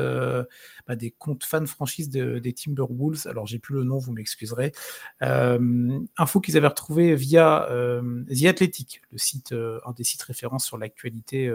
[0.89, 3.27] bah, des comptes fans franchises des Timberwolves.
[3.29, 4.73] Alors j'ai plus le nom, vous m'excuserez.
[5.21, 11.53] info qu'ils avaient retrouvé via, The Athletic, le site, un des sites références sur l'actualité,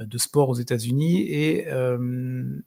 [0.00, 1.66] de sport aux États-Unis et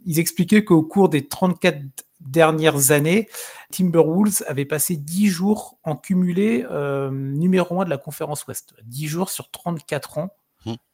[0.06, 1.78] ils expliquaient qu'au cours des 34
[2.22, 3.28] dernières années,
[3.72, 8.74] Timberwolves avait passé 10 jours en cumulé euh, numéro 1 de la conférence Ouest.
[8.84, 10.36] 10 jours sur 34 ans.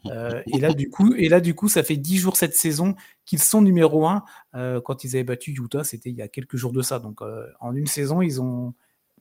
[0.06, 2.95] Euh, et, là, du coup, et là, du coup, ça fait 10 jours cette saison
[3.25, 4.23] qu'ils sont numéro 1.
[4.56, 6.99] Euh, quand ils avaient battu Utah, c'était il y a quelques jours de ça.
[6.99, 7.19] Donc,
[7.60, 8.73] en une saison, ils ont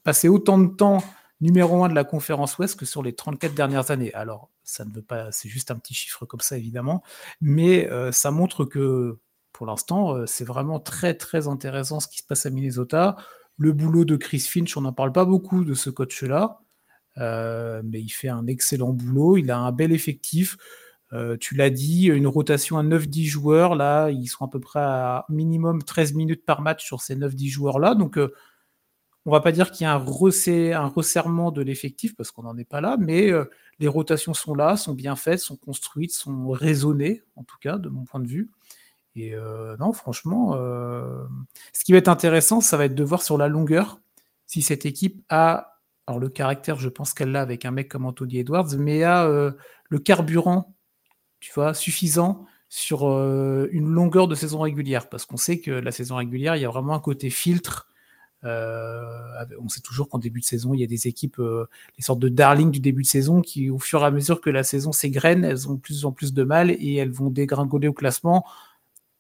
[0.04, 1.02] passé autant de temps
[1.40, 4.14] numéro 1 de la conférence Ouest que sur les 34 dernières années.
[4.14, 7.02] Alors, ça ne veut pas, c'est juste un petit chiffre comme ça, évidemment.
[7.40, 9.18] Mais ça montre que
[9.56, 13.16] pour l'instant, euh, c'est vraiment très très intéressant ce qui se passe à Minnesota.
[13.56, 16.60] Le boulot de Chris Finch, on n'en parle pas beaucoup de ce coach-là,
[17.16, 19.38] euh, mais il fait un excellent boulot.
[19.38, 20.58] Il a un bel effectif.
[21.14, 23.76] Euh, tu l'as dit, une rotation à 9-10 joueurs.
[23.76, 27.48] Là, ils sont à peu près à minimum 13 minutes par match sur ces 9-10
[27.48, 27.94] joueurs-là.
[27.94, 28.18] Donc,
[29.24, 32.58] on va pas dire qu'il y a un, un resserrement de l'effectif parce qu'on n'en
[32.58, 33.30] est pas là, mais
[33.78, 37.88] les rotations sont là, sont bien faites, sont construites, sont raisonnées, en tout cas, de
[37.88, 38.50] mon point de vue.
[39.16, 41.24] Et euh, non, franchement, euh,
[41.72, 43.98] ce qui va être intéressant, ça va être de voir sur la longueur
[44.46, 48.05] si cette équipe a, alors le caractère, je pense qu'elle l'a avec un mec comme
[48.05, 49.52] Anthony Edwards, mais a euh,
[49.88, 50.76] le carburant,
[51.40, 56.16] tu vois, suffisant sur une longueur de saison régulière, parce qu'on sait que la saison
[56.16, 57.88] régulière, il y a vraiment un côté filtre.
[58.42, 62.29] on sait toujours qu'en début de saison, il y a des équipes, les sortes de
[62.29, 65.44] darling du début de saison, qui, au fur et à mesure que la saison s'égrène,
[65.44, 68.44] elles ont de plus en plus de mal et elles vont dégringoler au classement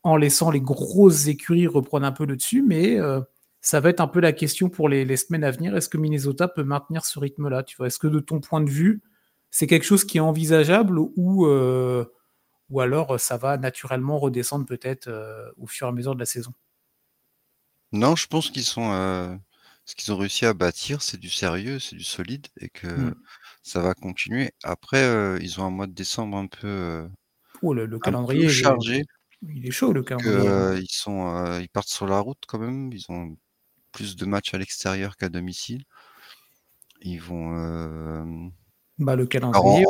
[0.06, 3.20] en laissant les grosses écuries reprendre un peu le dessus, mais euh,
[3.60, 5.76] ça va être un peu la question pour les, semaines à venir.
[5.76, 8.70] Est-ce que Minnesota peut maintenir ce rythme-là Tu vois, est-ce que de ton point de
[8.70, 9.02] vue,
[9.50, 12.04] c'est quelque chose qui est envisageable ou, euh,
[12.70, 16.26] ou alors ça va naturellement redescendre peut-être euh, au fur et à mesure de la
[16.26, 16.52] saison?
[17.90, 19.40] Non, je pense qu'ils sont
[19.86, 23.14] ce qu'ils ont réussi à bâtir, c'est du sérieux, c'est du solide et que mmh.
[23.62, 24.52] ça va continuer.
[24.62, 27.08] Après, ils ont un mois de décembre un peu,
[27.62, 29.02] oh, le, calendrier chargé.
[29.54, 30.48] Il est chaud le calendrier.
[30.48, 32.92] Euh, ils, sont, euh, ils partent sur la route quand même.
[32.92, 33.36] Ils ont
[33.92, 35.84] plus de matchs à l'extérieur qu'à domicile.
[37.02, 37.54] Ils vont.
[37.56, 38.48] Euh,
[38.98, 39.84] bah, le calendrier.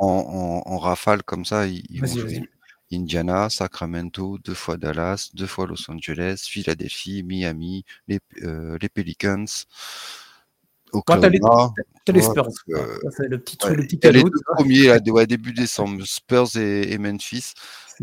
[0.00, 2.48] En, rafale comme ça, ils, vont jouer
[2.92, 9.44] Indiana, Sacramento, deux fois Dallas, deux fois Los Angeles, Philadelphie, Miami, les, les Pelicans.
[10.92, 11.72] Oklahoma.
[12.04, 12.48] T'as les Spurs.
[12.68, 16.98] le petit, ouais, le petit les deux premiers à, ouais, début décembre, Spurs et, et
[16.98, 17.52] Memphis.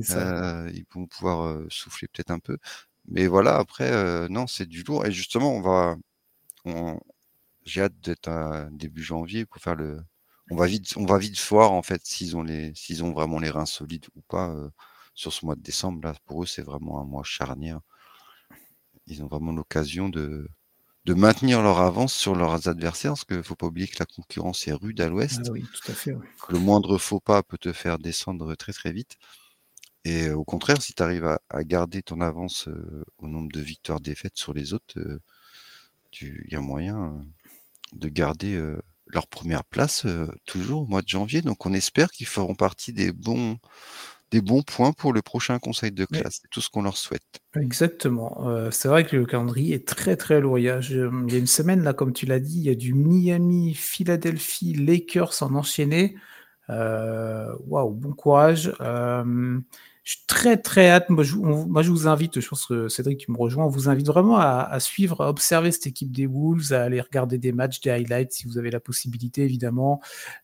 [0.04, 0.66] Ça.
[0.66, 2.58] Euh, ils vont pouvoir souffler peut-être un peu.
[3.08, 5.06] Mais voilà, après, non, c'est du lourd.
[5.06, 5.96] Et justement, on va.
[6.66, 7.00] On,
[7.66, 10.02] J'ai hâte d'être à début janvier pour faire le.
[10.52, 13.40] On va vite, on va vite voir en fait s'ils ont les, s'ils ont vraiment
[13.40, 14.56] les reins solides ou pas
[15.16, 16.02] sur ce mois de décembre.
[16.04, 17.80] Là, pour eux, c'est vraiment un mois charnière.
[19.08, 20.48] Ils ont vraiment l'occasion de,
[21.06, 24.06] de maintenir leur avance sur leurs adversaires, parce qu'il ne faut pas oublier que la
[24.08, 25.42] concurrence est rude à l'ouest.
[25.46, 26.14] Ah oui, tout à fait.
[26.14, 26.28] ouais.
[26.48, 29.18] que le moindre faux pas peut te faire descendre très très vite.
[30.06, 33.60] Et au contraire, si tu arrives à, à garder ton avance euh, au nombre de
[33.60, 35.20] victoires défaites sur les autres, euh,
[36.22, 37.22] il y a moyen euh,
[37.94, 38.60] de garder
[39.08, 40.08] leur première place
[40.46, 41.42] toujours au mois de janvier.
[41.42, 43.58] Donc on espère qu'ils feront partie des bons,
[44.32, 46.40] des bons points pour le prochain conseil de classe.
[46.42, 47.24] C'est tout ce qu'on leur souhaite.
[47.56, 48.48] Exactement.
[48.50, 50.60] Euh, c'est vrai que le calendrier est très très lourd.
[50.60, 52.64] Il y a, je- il y a une semaine, là, comme tu l'as dit, il
[52.66, 56.16] y a du Miami, Philadelphie, Lakers en enchaîné.
[56.70, 58.74] Waouh, bon courage.
[58.82, 59.60] Euh,
[60.06, 61.10] je suis très très hâte.
[61.10, 63.70] Moi je, on- moi, je vous invite, je pense que Cédric, tu me rejoins, on
[63.70, 67.38] vous invite vraiment à, à suivre, à observer cette équipe des Wolves, à aller regarder
[67.40, 70.00] des matchs, des highlights, si vous avez la possibilité, évidemment,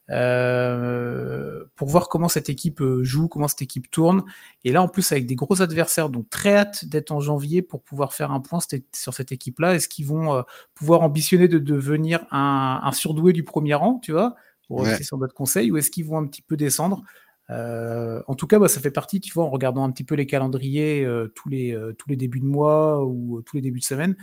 [0.10, 4.24] euh, pour voir comment cette équipe euh, joue, comment cette équipe tourne.
[4.64, 7.82] Et là, en plus, avec des gros adversaires, donc très hâte d'être en janvier pour
[7.82, 8.60] pouvoir faire un point
[8.94, 9.76] sur cette équipe-là.
[9.76, 10.42] Est-ce qu'ils vont euh,
[10.74, 14.36] pouvoir ambitionner de devenir un, un surdoué du premier rang, tu vois,
[14.68, 14.90] pour Ouais.
[14.90, 17.04] rester sur notre conseil, ou est-ce qu'ils vont un petit peu descendre?
[17.52, 20.16] Euh, En tout cas, bah, ça fait partie, tu vois, en regardant un petit peu
[20.16, 23.80] les calendriers euh, tous, les, euh, tous les débuts de mois ou tous les débuts
[23.80, 24.16] de semaine.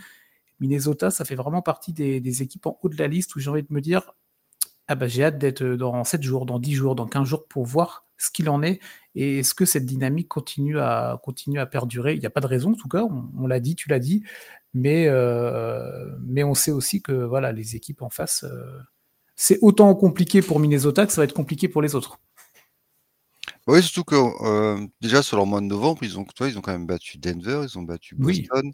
[0.59, 3.63] Minnesota, ça fait vraiment partie des, équipes en haut de la liste où j'ai envie
[3.63, 4.11] de me dire
[4.87, 7.65] ah bah, j'ai hâte d'être dans 7 jours, dans 10 jours, dans 15 jours pour
[7.65, 8.79] voir ce qu'il en est
[9.15, 12.15] et est-ce que cette dynamique continue à, continue à perdurer.
[12.15, 13.99] Il n'y a pas de raison, en tout cas, on, on l'a dit, tu l'as
[13.99, 14.23] dit,
[14.73, 15.07] mais,
[16.21, 18.45] mais on sait aussi que voilà, les équipes en face,
[19.35, 22.19] c'est autant compliqué pour Minnesota que ça va être compliqué pour les autres.
[23.69, 26.61] Oui, surtout que euh, déjà sur leur mois de novembre, ils ont, toi, ils ont
[26.61, 28.47] quand même battu Denver, ils ont battu Oui.
[28.49, 28.71] Boston.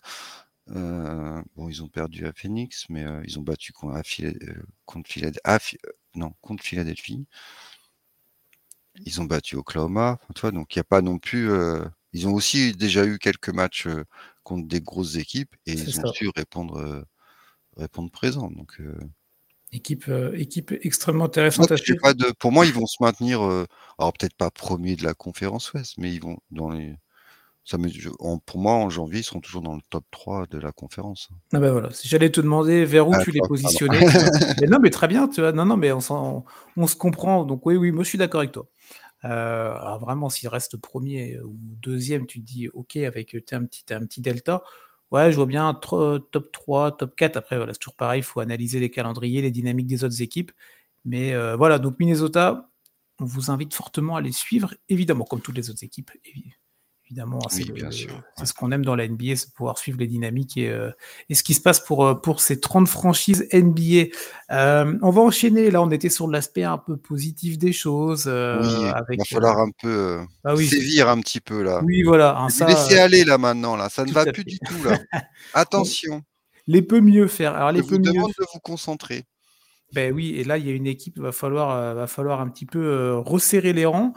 [0.72, 4.34] Euh, bon, ils ont perdu à Phoenix, mais euh, ils ont battu contre, à Phila-
[4.50, 5.42] euh, contre Philadelphie.
[5.46, 7.28] à Phi- euh, non, contre Philadelphie.
[9.06, 10.20] Ils ont battu Oklahoma.
[10.22, 11.50] Enfin, tu vois, donc il n'y a pas non plus.
[11.52, 14.04] euh, ils ont aussi déjà eu quelques matchs euh,
[14.44, 16.12] contre des grosses équipes et C'est ils ont ça.
[16.14, 17.04] su répondre, euh,
[17.78, 18.52] répondre présent.
[18.52, 18.98] Donc, euh,
[19.76, 23.42] Équipe, euh, équipe extrêmement intéressante à pas de, pour moi, ils vont se maintenir.
[23.44, 23.66] euh,
[24.00, 26.96] alors peut-être pas premiers de la conférence Ouest, mais ils vont dans les.
[27.66, 30.46] Ça me, je- en- pour moi, en janvier, ils seront toujours dans le top 3
[30.48, 31.30] de la conférence.
[31.52, 34.00] Ah bah voilà, si j'allais te demander vers où Ah, tu les positionnais.
[34.62, 35.52] Mais non, mais très bien, tu vois.
[35.52, 36.46] Non, non, mais on,
[36.78, 37.44] on se comprend.
[37.44, 38.68] Donc oui, oui, moi je suis d'accord avec toi.
[39.26, 43.84] Euh, alors vraiment, s'il reste premier ou deuxième, tu te dis OK avec un petit,
[43.92, 44.64] un petit delta.
[45.12, 47.38] Ouais, je vois bien tro- top 3, top 4.
[47.38, 50.52] Après, voilà, c'est toujours pareil, il faut analyser les calendriers, les dynamiques des autres équipes.
[51.06, 52.70] Mais euh, voilà, donc Minnesota,
[53.20, 56.12] on vous invite fortement à les suivre, évidemment, comme toutes les autres équipes.
[57.08, 58.46] Évidemment, hein, c'est Oui, ouais.
[58.46, 60.90] ce qu'on aime dans la NBA, c'est pouvoir suivre les dynamiques et, euh,
[61.30, 64.08] et ce qui se passe pour, euh, pour ces 30 franchises NBA.
[64.52, 68.24] Euh, on va enchaîner, là on était sur l'aspect un peu positif des choses.
[68.26, 70.66] euh, Oui, il va falloir un peu Ah oui.
[70.66, 71.82] sévir un petit peu là.
[71.84, 72.40] Oui, voilà.
[72.40, 72.66] hein, ça,
[73.04, 73.88] aller là maintenant là.
[73.90, 74.50] Ça ne va plus fait.
[74.50, 74.98] du tout là.
[75.54, 76.24] Attention.
[76.66, 77.54] les peut mieux faire.
[77.54, 79.26] Alors, Je les vous peut mieux demande de vous concentrer.
[79.94, 82.50] Ben oui, et là, il y a une équipe, il va falloir, va falloir un
[82.50, 84.14] petit peu resserrer les rangs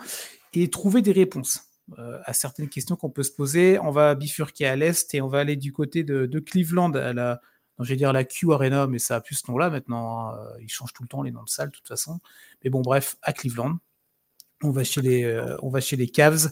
[0.55, 1.65] et trouver des réponses
[1.97, 3.79] à certaines questions qu'on peut se poser.
[3.79, 7.41] On va bifurquer à l'est et on va aller du côté de, Cleveland, à
[7.81, 10.31] je vais dire la Q Arena, mais ça a plus ce nom-là maintenant.
[10.31, 10.39] hein.
[10.39, 12.21] Euh, Ils changent tout le temps les noms de salles, de toute façon.
[12.65, 13.77] Mais bon, bref, à Cleveland.
[14.65, 16.51] On va chez les, euh, Cavs.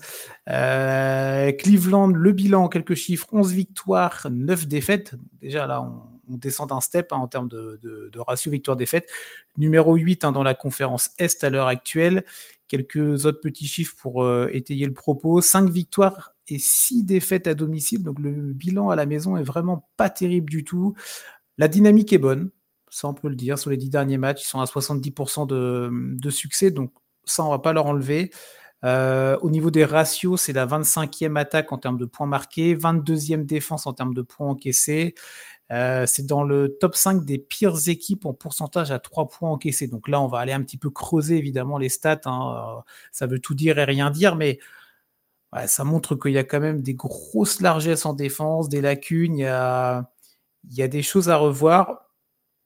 [0.48, 5.16] Euh, Cleveland, le bilan quelques chiffres 11 victoires, 9 défaites.
[5.40, 9.08] Déjà là, on, descend d'un step hein, en termes de ratio victoire-défaite.
[9.56, 12.24] Numéro 8 hein, dans la conférence Est à l'heure actuelle.
[12.68, 17.54] Quelques autres petits chiffres pour euh, étayer le propos 5 victoires et 6 défaites à
[17.54, 18.02] domicile.
[18.02, 20.94] Donc le bilan à la maison est vraiment pas terrible du tout.
[21.58, 22.50] La dynamique est bonne,
[22.90, 23.58] ça on peut le dire.
[23.58, 26.70] Sur les 10 derniers matchs, ils sont à 70% de, succès.
[26.70, 26.92] Donc
[27.24, 28.30] ça, on va pas leur enlever.
[28.84, 33.46] Euh, au niveau des ratios, c'est la 25e attaque en termes de points marqués, 22e
[33.46, 35.14] défense en termes de points encaissés.
[35.72, 39.88] Euh, c'est dans le top 5 des pires équipes en pourcentage à 3 points encaissés.
[39.88, 42.20] Donc là, on va aller un petit peu creuser évidemment les stats.
[42.26, 42.76] hein.
[42.78, 44.58] Euh, Ça veut tout dire et rien dire, mais
[45.66, 49.36] ça montre qu'il y a quand même des grosses largesses en défense, des lacunes.
[49.38, 52.10] Il y a, des choses à revoir.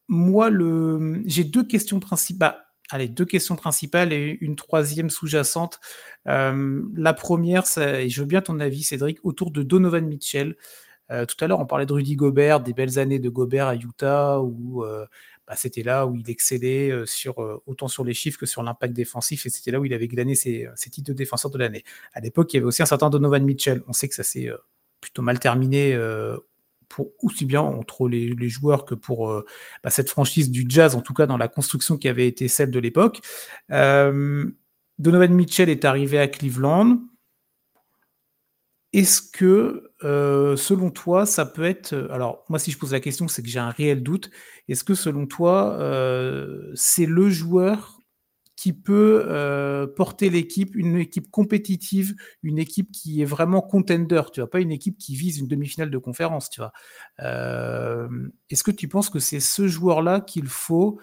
[0.08, 0.50] Moi,
[1.26, 2.56] j'ai deux questions principales.
[2.90, 5.78] Allez, deux questions principales et une troisième sous-jacente.
[6.26, 10.56] Euh, la première, et je veux bien ton avis, Cédric, autour de Donovan Mitchell.
[11.10, 13.74] Euh, tout à l'heure, on parlait de Rudy Gobert, des belles années de Gobert à
[13.74, 15.06] Utah, où euh,
[15.46, 19.46] bah, c'était là où il excellait sur, autant sur les chiffres que sur l'impact défensif,
[19.46, 21.84] et c'était là où il avait glané ses, titres de défenseur de l'année.
[22.12, 23.82] À l'époque, il y avait aussi un certain Donovan Mitchell.
[23.88, 24.50] On sait que ça s'est
[25.00, 25.98] plutôt mal terminé
[27.22, 29.32] aussi bien entre les, joueurs que pour
[29.82, 32.70] bah, cette franchise du jazz, en tout cas dans la construction qui avait été celle
[32.70, 33.20] de l'époque.
[35.00, 37.00] Donovan Mitchell est arrivé à Cleveland.
[38.92, 41.92] Est-ce que, euh, selon toi, ça peut être.
[41.92, 44.30] Euh, alors, moi, si je pose la question, c'est que j'ai un réel doute.
[44.68, 48.00] Est-ce que, selon toi, euh, c'est le joueur
[48.56, 49.26] qui peut
[49.96, 54.70] porter l'équipe, une équipe compétitive, une équipe qui est vraiment contender, tu vois, pas une
[54.70, 56.70] équipe qui vise une demi-finale de conférence, tu vois?
[58.50, 61.00] Est-ce que tu penses que c'est ce joueur-là qu'il faut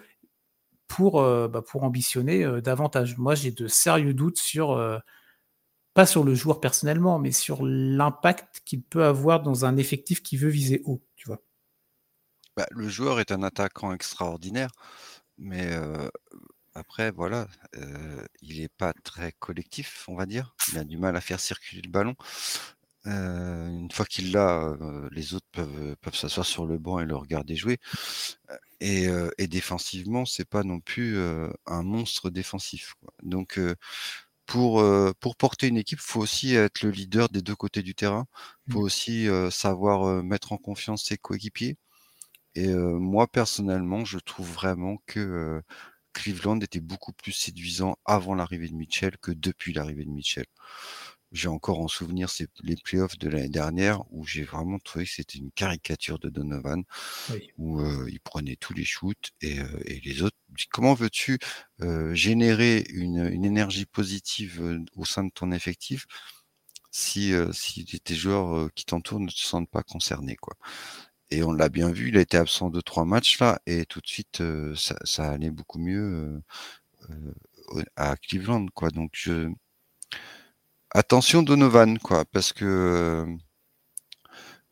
[0.87, 3.17] pour, bah, pour ambitionner davantage?
[3.17, 4.77] Moi, j'ai de sérieux doutes sur
[5.97, 10.37] pas sur le joueur personnellement, mais sur l'impact qu'il peut avoir dans un effectif qui
[10.37, 11.41] veut viser haut, tu vois.
[12.55, 14.69] Bah, le joueur est un attaquant extraordinaire,
[15.39, 15.75] mais
[16.75, 17.47] après, voilà,
[18.43, 20.55] il n'est pas très collectif, on va dire.
[20.71, 22.15] Il a du mal à faire circuler le ballon.
[23.07, 24.75] une fois qu'il l'a,
[25.11, 27.79] les autres peuvent, peuvent s'asseoir sur le banc et le regarder jouer.
[28.79, 29.07] Et
[29.47, 31.17] défensivement, c'est pas non plus
[31.65, 32.95] un monstre défensif.
[33.23, 33.59] Donc,
[34.47, 34.83] pour,
[35.19, 38.25] pour porter une équipe, il faut aussi être le leader des deux côtés du terrain.
[38.67, 38.83] Il faut mmh.
[38.83, 41.77] aussi savoir mettre en confiance ses coéquipiers.
[42.55, 45.61] Et moi, personnellement, je trouve vraiment que
[46.13, 50.47] Cleveland était beaucoup plus séduisant avant l'arrivée de Mitchell que depuis l'arrivée de Mitchell.
[51.33, 52.29] J'ai encore en souvenir
[52.63, 56.83] les playoffs de l'année dernière où j'ai vraiment trouvé que c'était une caricature de Donovan,
[57.57, 59.59] où il prenait tous les shoots et,
[60.05, 60.37] les autres.
[60.71, 61.37] Comment veux-tu
[62.13, 66.07] générer une, énergie positive au sein de ton effectif
[66.91, 70.55] si, si tes joueurs qui t'entourent ne te sentent pas concernés quoi?
[71.29, 73.99] Et on l'a bien vu, il a été absent de trois matchs là et tout
[73.99, 74.41] de suite
[74.75, 76.41] ça, ça, allait beaucoup mieux
[77.97, 78.91] à Cleveland quoi.
[78.91, 79.51] Donc je
[80.91, 83.25] Attention Donovan, quoi, parce que euh,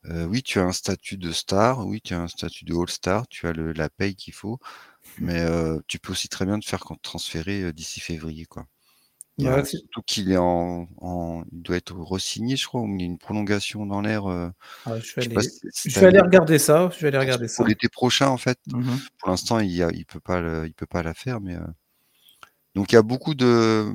[0.05, 3.27] euh, oui, tu as un statut de star, oui, tu as un statut de all-star,
[3.27, 4.59] tu as le, la paye qu'il faut,
[5.19, 8.65] mais euh, tu peux aussi très bien te faire transférer d'ici février, quoi.
[9.37, 10.87] surtout qu'il est en,
[11.51, 14.25] il doit être re-signé, je crois, ou il y a une prolongation dans l'air.
[14.27, 16.89] Ah, je vais, aller, regarder ça.
[16.95, 17.57] Je vais aller regarder ça.
[17.57, 18.59] Pour l'été prochain, en fait.
[18.67, 21.57] Mmh pour l'instant, il, il peut pas, il peut pas la faire, mais
[22.73, 23.93] donc il y a beaucoup de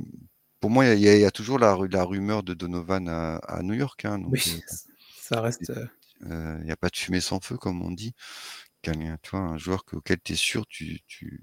[0.61, 4.05] pour moi, il y, a toujours la, rumeur de Donovan à, New York.
[4.05, 4.77] Hein, oui, euh,
[5.19, 5.71] ça reste.
[5.71, 5.87] Euh,
[6.27, 8.15] euh, il n'y a pas de fumée sans feu, comme on dit.
[8.83, 8.93] Tu
[9.31, 11.41] vois, un joueur auquel tu es sûr, tu, tu,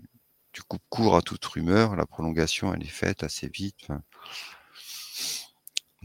[0.67, 1.95] coupes court à toute rumeur.
[1.95, 3.87] La prolongation, elle est faite assez vite.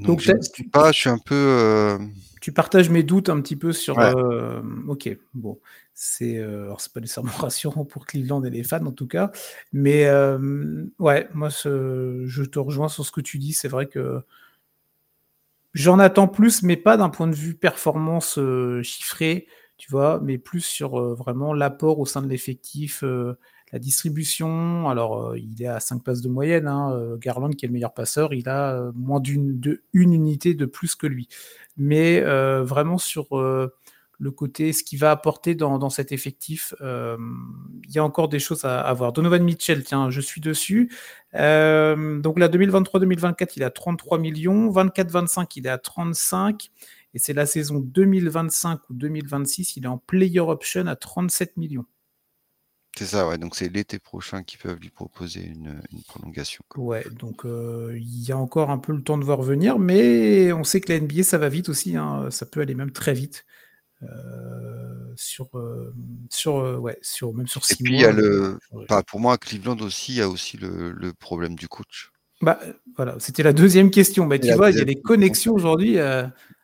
[0.03, 1.99] Donc, je, suis pas, je suis un peu.
[2.41, 3.99] Tu partages mes doutes un petit peu sur.
[4.89, 5.59] ok, bon.
[5.95, 9.31] C'est alors c'est pas nécessairement rassurant pour Cleveland et les fans en tout cas,
[9.73, 10.11] mais
[10.99, 13.53] ouais, moi je te rejoins sur ce que tu dis.
[13.53, 14.23] C'est vrai que
[15.75, 18.39] j'en attends plus, mais pas d'un point de vue performance
[18.83, 23.05] chiffrée, tu vois, mais plus sur vraiment l'apport au sein de l'effectif,
[23.73, 24.89] la distribution.
[24.89, 26.69] Alors il est à 5 passes de moyenne.
[26.69, 29.61] Hein, Garland qui est le meilleur passeur, il a moins d'une
[29.93, 31.29] une unité de plus que lui,
[31.77, 33.29] mais vraiment sur
[34.23, 36.75] le côté, ce qu'il va apporter dans, cet effectif.
[36.81, 37.17] Euh,
[37.89, 39.13] il y a encore des choses à, voir.
[39.13, 40.93] Donovan Mitchell, tiens, je suis dessus.
[41.35, 44.71] Euh, donc là, 2023-2024, il a 33 millions.
[44.71, 46.71] 24-25, il est à 35.
[47.15, 51.85] Et c'est la saison 2025 ou 2026, il est en player option à 37 millions.
[52.97, 53.39] C'est ça, ouais.
[53.39, 56.63] Donc c'est l'été prochain qu'ils peuvent lui proposer une, prolongation.
[56.77, 60.53] Ouais, donc euh, il y a encore un peu le temps de voir venir, mais
[60.53, 61.97] on sait que la NBA, ça va vite aussi.
[61.97, 62.29] Hein.
[62.31, 63.47] Ça peut aller même très vite.
[64.03, 65.95] Euh, sur, euh,
[66.29, 69.39] sur, euh, ouais, sur, même sur Et puis, y a le, pas pour moi, à
[69.39, 72.11] Cleveland aussi, il y a aussi le, le problème du coach.
[72.41, 72.59] Bah,
[72.97, 74.27] voilà, c'était la deuxième question.
[74.27, 75.99] Bah, tu vois, il y a des connexions aujourd'hui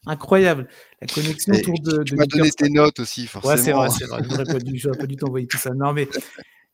[0.09, 0.69] incroyables.
[1.01, 2.03] La connexion autour de.
[2.03, 3.55] Tu m'as donné tes notes aussi, forcément.
[3.55, 4.23] Ouais, c'est vrai, c'est vrai.
[4.25, 5.71] Je n'aurais pas dû, pas dû t'envoyer tout ça.
[5.71, 6.09] Non, mais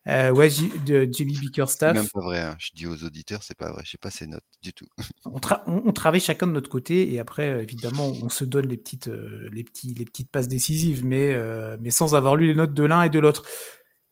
[0.07, 0.51] euh, ouais,
[0.85, 1.95] de Jelly Bickerstaff.
[1.95, 2.57] Même pas vrai, hein.
[2.59, 4.87] je dis aux auditeurs, c'est pas vrai, je sais pas ces notes du tout.
[5.25, 9.09] on, travaille chacun de notre côté et après, euh, évidemment, on se donne les petites,
[9.09, 11.35] euh, les petits, les petites passes décisives, mais,
[11.81, 13.45] mais sans avoir lu les notes de l'un et de l'autre.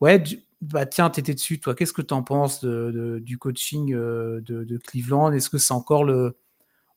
[0.01, 0.23] Ouais,
[0.63, 1.75] bah tiens, t'étais dessus, toi.
[1.75, 5.33] Qu'est-ce que tu en penses de, du coaching de, Cleveland?
[5.33, 6.39] Est-ce que c'est encore le.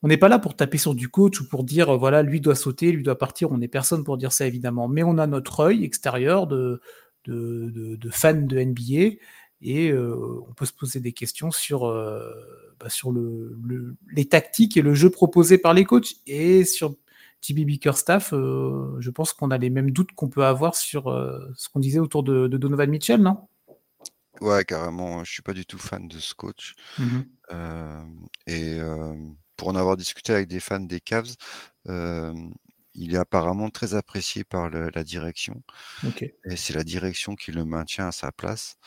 [0.05, 2.53] On n'est pas là pour taper sur du coach ou pour dire, voilà, lui doit
[2.53, 3.51] sauter, lui doit partir.
[3.51, 4.87] On n'est personne pour dire ça, évidemment.
[4.87, 6.79] Mais on a notre œil extérieur de,
[7.25, 9.15] de, fans de NBA
[9.63, 12.21] et euh, on peut se poser des questions sur, euh,
[12.79, 13.57] bah, sur le,
[14.11, 16.17] les tactiques et le jeu proposé par les coachs.
[16.27, 16.93] Et sur
[17.41, 21.05] JB Bickerstaff, euh, je pense qu'on a les mêmes doutes qu'on peut avoir sur
[21.55, 23.47] ce qu'on disait autour de, Donovan Mitchell, non?
[24.39, 26.75] Ouais, carrément, je suis pas du tout fan de ce coach.
[26.99, 28.79] Mmh Hem et
[29.57, 31.35] pour en avoir discuté avec des fans des Cavs,
[31.87, 32.53] hem,
[32.93, 35.63] il est apparemment très apprécié par le la direction
[36.45, 38.77] et c'est la direction qui le maintient à sa place.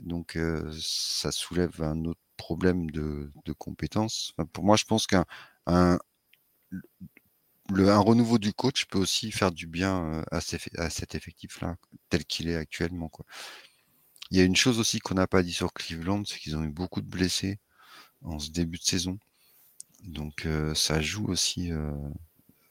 [0.00, 3.32] Donc heu, ça soulève un autre problème de.
[4.36, 5.24] Enfin, pour moi, je pense qu'un
[5.66, 5.98] un
[7.70, 11.14] le un renouveau du coach peut aussi faire du bien, heu, à ces à cet
[11.14, 11.76] effectif-là,
[12.10, 13.24] tel qu'il est actuellement, quoi.
[14.30, 16.64] Il y a une chose aussi qu'on n'a pas dit sur Cleveland, c'est qu'ils ont
[16.64, 17.58] eu beaucoup de blessés
[18.22, 19.18] en ce début de saison.
[20.04, 21.92] Donc heu, ça joue aussi, heu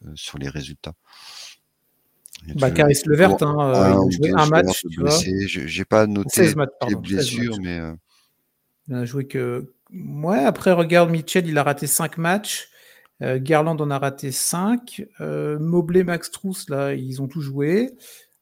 [0.05, 0.93] heu, sur les résultats.
[2.49, 4.85] A Bah, Caris Levert, hein, heu, 1 il a ou joué 2 un match.
[5.67, 7.79] J'ai pas 16 noté matchs, les pardon, 16 blessures, mais
[8.87, 12.69] Il n'a joué que mouais, après regarde Mitchell, il a raté 5 matchs,
[13.21, 17.91] Garland en a raté 5, heu, Mobley, Max Strus, là, ils ont tous joué.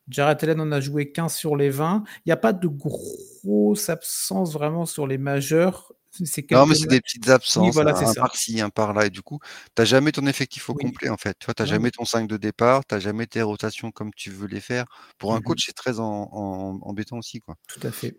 [0.10, 2.04] Jarrett Allen en a joué 15 sur les 20.
[2.26, 5.94] Il y a pas de grosses absences vraiment sur les majeurs.
[6.24, 9.40] C'est non, mais c'est des petites absences, un voilà, par-ci, un par-là et du coup,
[9.76, 10.76] tu as jamais ton effectif au Oui.
[10.76, 11.36] complet, en fait.
[11.40, 11.54] Tu vois?
[11.56, 14.12] Tu as Non, jamais mais ton 5 de départ, tu as jamais tes rotations comme
[14.16, 14.86] tu veux les faire.
[15.18, 15.56] Pour un Mmh mh.
[15.56, 17.56] coach, c'est très en en embêtant aussi, quoi.
[17.68, 18.18] Tout à fait.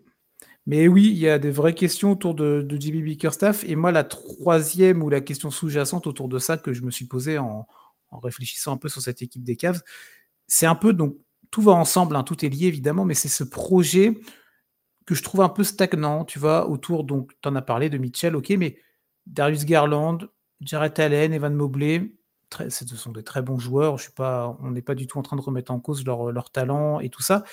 [0.67, 3.91] Mais oui, il y a des vraies questions autour de de Jimmy Bickerstaff et moi
[3.91, 7.67] la 3e ou la question sous-jacente autour de ça que je me suis posée en
[8.11, 9.81] en réfléchissant un peu sur cette équipe des Cavs,
[10.47, 11.17] c'est un peu donc
[11.51, 14.13] tout va ensemble, hein, tout est lié évidemment, mais c'est ce projet
[15.07, 16.69] que je trouve un peu stagnant, tu vois?
[16.69, 18.77] Autour donc tu en as parlé de Mitchell, OK, mais
[19.27, 20.19] Darius Garland,
[20.61, 22.13] Jarrett Allen, Evan Mobley,
[22.51, 25.19] très ce sont des très bons joueurs, je suis pas on n'est pas du tout
[25.19, 27.45] en train de remettre en cause leur, leur talent et tout ça.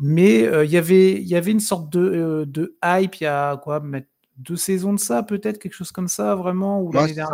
[0.00, 3.28] Mais, il y avait il y avait une sorte de, heu, de hype il y
[3.28, 4.08] a quoi, peut-être
[4.38, 7.28] 2 saisons de ça peut-être, quelque chose comme ça vraiment ou Ouais, dernière?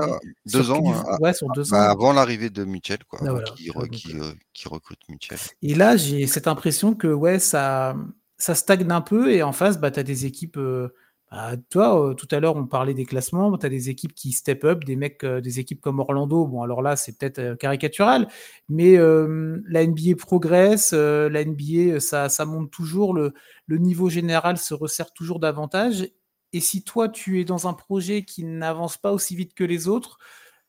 [0.46, 1.90] 2 Sur ans, Cleve hein, a ouais, sur a 2 bah, ans.
[1.90, 3.84] avant l'arrivée de Mitchell, quoi, Bah, avant voilà, qu'ils tu vois?
[3.84, 5.40] re Donc qu'ils, heu heu, qu'ils recrutent Mitchell.
[5.62, 7.96] et là, j'ai cette impression que, ouais, ça,
[8.38, 10.94] ça stagne un peu et en face, bah, tu as des équipes, heu,
[11.30, 14.32] bah, vois, heu, tout à l'heure, on parlait des classements, tu as des équipes qui
[14.32, 16.46] step up, des mecs, heu, des équipes comme Orlando.
[16.46, 18.28] Bon, alors là, c'est peut-être, caricatural,
[18.68, 23.32] mais la NBA progresse, la NBA, ça ça monte toujours, le
[23.78, 26.08] niveau général se resserre toujours davantage
[26.54, 29.86] et si toi, tu es dans un projet qui n'avance pas aussi vite que les
[29.88, 30.18] autres,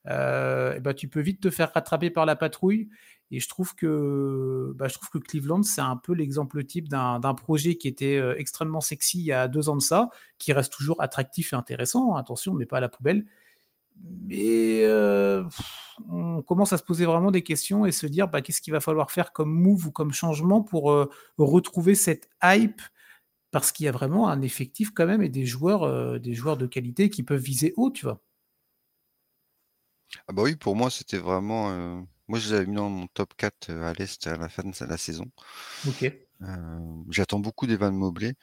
[0.07, 2.89] et bah, tu peux vite te faire rattraper par la patrouille
[3.31, 7.19] et je trouve que, bah, je trouve que Cleveland, c'est un peu l'exemple type d'un
[7.35, 10.09] projet qui était, heu, extrêmement sexy il y a 2 ans de ça,
[10.39, 13.25] qui reste toujours attractif et intéressant, attention, mais pas à la poubelle.
[14.01, 15.45] Mais heu,
[16.09, 18.79] on commence à se poser vraiment des questions et se dire: «Bah, qu'est-ce qu'il va
[18.79, 22.81] falloir faire comme move ou comme changement pour, heu, retrouver cette hype?»
[23.51, 26.67] parce qu'il y a vraiment un effectif quand même et des joueurs, des joueurs de
[26.67, 28.21] qualité qui peuvent viser haut, tu vois?
[30.27, 33.33] Ah bah, oui, pour moi, c'était vraiment, moi, je les avais mis dans mon top
[33.37, 35.25] 4, heu, à l'Est à la fin de la saison.
[35.87, 36.27] OK.
[36.41, 38.33] Hem, j'attends beaucoup d'Evan Mobley.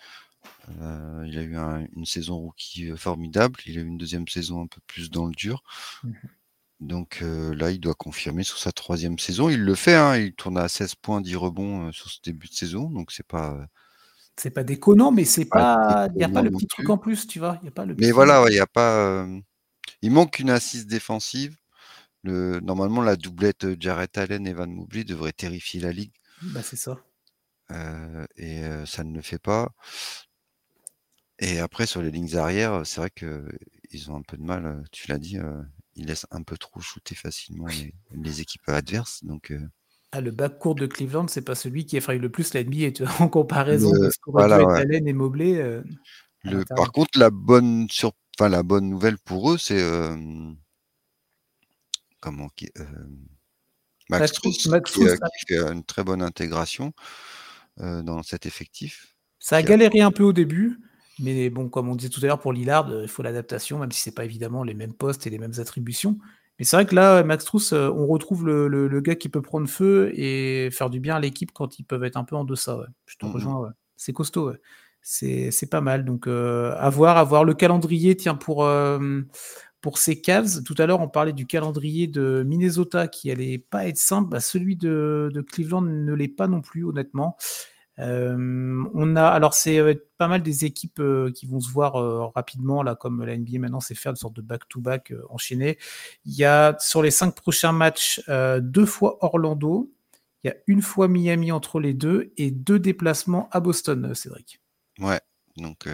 [0.71, 3.61] Heu, il a eu un une saison rookie, formidable.
[3.67, 5.63] Il a eu une 2e saison un peu plus dans le dur.
[6.03, 6.29] Mmh mh.
[6.81, 9.49] Donc là, il doit confirmer sur sa 3e saison.
[9.49, 12.53] Il le fait, hein, il tourne à 16 points, 10 rebonds, sur ce début de
[12.55, 13.67] saison, donc c'est pas,
[14.37, 17.27] C'est pas déconnant, mais c'est pas il y a pas le petit truc en plus,
[17.27, 17.59] tu vois?
[17.65, 19.27] Y a pas le Mais voilà, ouais, il y a pas,
[20.03, 21.57] il manque une assise défensive.
[22.27, 26.13] Le normalement, la doublette, Jarrett Allen, Evan Mobley devrait terrifier la ligue.
[26.43, 26.99] Bah, c'est ça.
[27.71, 29.73] Heu et heu, ça ne le fait pas.
[31.39, 34.85] Et après sur les lignes arrières, heu, c'est vrai qu'ils ont un peu de mal,
[34.93, 35.39] tu l'as dit,
[35.95, 39.53] ils laissent un peu trop shooter facilement les les équipes adverses donc
[40.13, 43.05] Ah, le backcourt de Cleveland, c'est pas celui qui effraie le plus la NBA, tu
[43.05, 43.13] vois?
[43.27, 44.81] En comparaison de ce voilà, ouais.
[44.81, 45.83] Allen et Mobley,
[46.45, 49.83] Le par contre, la bonne sur enfin, la bonne nouvelle pour eux, c'est,
[52.27, 52.69] comment qui,
[54.09, 55.01] Max Strus Max qui,
[55.39, 56.93] qui fait une très bonne intégration,
[57.81, 60.79] heu, dans cet effectif, Ça a galéré un peu au début,
[61.19, 63.93] mais bon, comme on disait tout à l'heure pour Lillard, heu, il faut l'adaptation, même
[63.93, 66.19] si c'est pas évidemment les mêmes postes et les mêmes attributions.
[66.59, 69.29] Mais c'est vrai que là, Max Strus, heu, on retrouve le le le gars qui
[69.29, 72.35] peut prendre feu et faire du bien à l'équipe quand ils peuvent être un peu
[72.37, 72.87] en deçà, ouais.
[73.07, 73.33] Je te Mmh mh.
[73.35, 73.71] rejoins, ouais.
[73.97, 74.61] C'est costaud, ouais.
[75.03, 77.45] C'est pas mal donc heu, à voir, à voir.
[77.45, 78.65] Le calendrier, tiens, pour,
[79.87, 83.87] pour ces Cavs, tout à l'heure, on parlait du calendrier de Minnesota qui allait pas
[83.87, 87.37] être simple, bah, celui de Cleveland ne l'est pas non plus, honnêtement.
[87.97, 92.33] Hem, on a alors c'est, heu, pas mal des équipes, heu, qui vont se voir,
[92.35, 95.79] rapidement là, comme la NBA maintenant sait faire une sorte de back to back, enchaîné.
[96.25, 99.93] Il y a sur les 5 prochains matchs, heu, 2 fois Orlando,
[100.43, 104.61] il y a 1 fois Miami entre les 2 et 2 déplacements à Boston, Cédric.
[104.99, 105.21] Ouais,
[105.59, 105.87] donc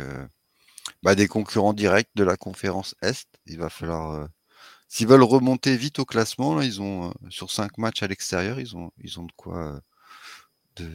[1.02, 3.28] bah, des concurrents directs de la conférence Est.
[3.46, 4.28] Il va falloir, heu,
[4.88, 8.60] s'ils veulent remonter vite au classement, là, ils ont, heu, sur 5 matchs à l'extérieur,
[8.60, 9.80] ils ont ils ont de quoi,
[10.76, 10.90] de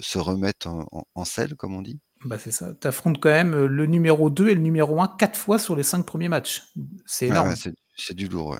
[0.00, 2.00] se remettre en en en selle, comme on dit.
[2.24, 2.72] Bah, c'est ça.
[2.80, 5.82] Tu affrontes quand même, le numéro 2 et le numéro 1 4 fois sur les
[5.82, 6.62] 5 premiers matchs.
[7.06, 7.48] C'est énorme.
[7.48, 7.54] ouais,
[7.96, 8.58] c'est du lourd, ouais.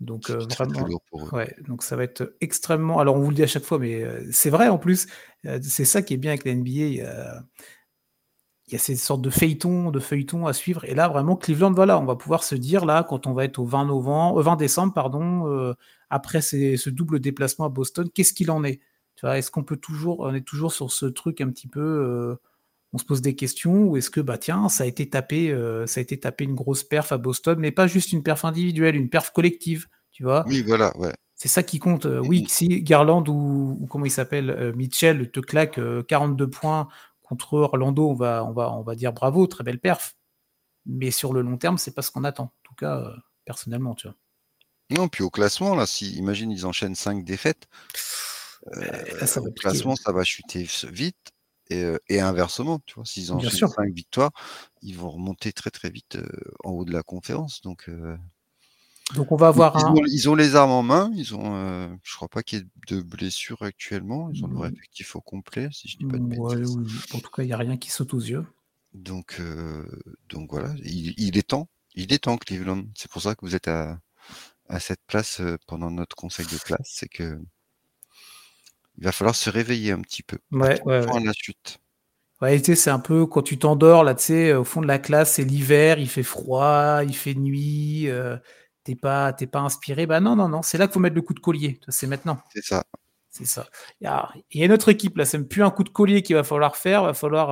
[0.00, 1.30] Donc vraiment lourd pour eux.
[1.32, 4.04] ouais, donc ça va être extrêmement alors on vous le dit à chaque fois, mais
[4.32, 5.06] c'est vrai en plus,
[5.62, 7.44] c'est ça qui est bien avec la NBA,
[8.72, 11.72] il y a ces sortes de feuilletons de feuilletons à suivre et là vraiment Cleveland,
[11.72, 14.42] voilà, on va pouvoir se dire là, quand on va être au 20 novembre heu,
[14.42, 15.74] 20 décembre pardon, heu,
[16.10, 18.80] après ces ce double déplacement à Boston, qu'est-ce qu'il en est?
[19.16, 19.38] Tu vois?
[19.38, 22.36] Est-ce qu'on peut toujours on est toujours sur ce truc un petit peu, heu,
[22.94, 25.86] on se pose des questions ou est-ce que, bah, tiens, ça a été tapé, heu,
[25.86, 28.96] ça a été tapé une grosse perf à Boston, mais pas juste une perf individuelle,
[28.96, 30.44] une perf collective, tu vois?
[30.46, 31.12] Oui, voilà, ouais.
[31.36, 35.78] C'est ça qui compte, oui, si Garland ou ou comment il s'appelle, Mitchell te claque,
[35.78, 36.88] heu, 42 points
[37.32, 40.16] contre Orlando, on va on va on va dire: «Bravo, très belle perf».
[40.86, 42.44] Mais sur le long terme, c'est pas ce qu'on attend.
[42.46, 43.14] En tout cas, heu,
[43.46, 44.16] personnellement, tu vois?
[44.90, 47.66] Non, puis au classement là, si imagine ils enchaînent 5 défaites
[49.20, 51.32] là, ça au piquer, classement, ça va chuter vite
[51.70, 53.04] et heu et inversement, tu vois?
[53.06, 53.72] S'ils enchaînent sûr.
[53.76, 54.32] 5 victoires,
[54.82, 56.18] ils vont remonter très, très vite,
[56.64, 57.88] en haut de la conférence donc
[59.10, 61.98] Donc on va avoir ils un ont ils ont les armes en main, ils ont,
[62.02, 64.74] je crois pas qu'il y ait de blessures actuellement, ils ont leur Mmh.
[64.74, 66.64] effectif au complet, si je dis pas de Mouais, bêtises.
[66.66, 67.02] oui.
[67.10, 68.44] En tout cas, il y a rien qui saute aux yeux.
[68.94, 69.86] Donc heu,
[70.28, 72.84] donc voilà, il il est temps, il est temps Cleveland.
[72.96, 73.98] C'est pour ça que vous êtes à
[74.68, 77.40] à cette place, heu, pendant notre conseil de classe, c'est que
[78.96, 81.20] il va falloir se réveiller un petit peu à Mouais, 3 ouais, ouais.
[81.26, 81.78] la suite.
[82.40, 84.86] Ouais, tu sais, c'est un peu quand tu t'endors là, tu sais, au fond de
[84.88, 88.08] la classe, c'est l'hiver, il fait froid, il fait nuit,
[88.84, 90.06] tu es pas pas inspiré.
[90.06, 91.80] Bah, non, non, non, c'est là qu'il faut mettre le coup de collier?
[91.88, 92.38] C'est maintenant.
[92.52, 92.82] C'est ça.
[93.30, 93.66] C'est ça.
[94.00, 96.36] Il y a il une autre équipe là, c'est plus un coup de collier qu'il
[96.36, 97.48] va falloir faire, va falloir,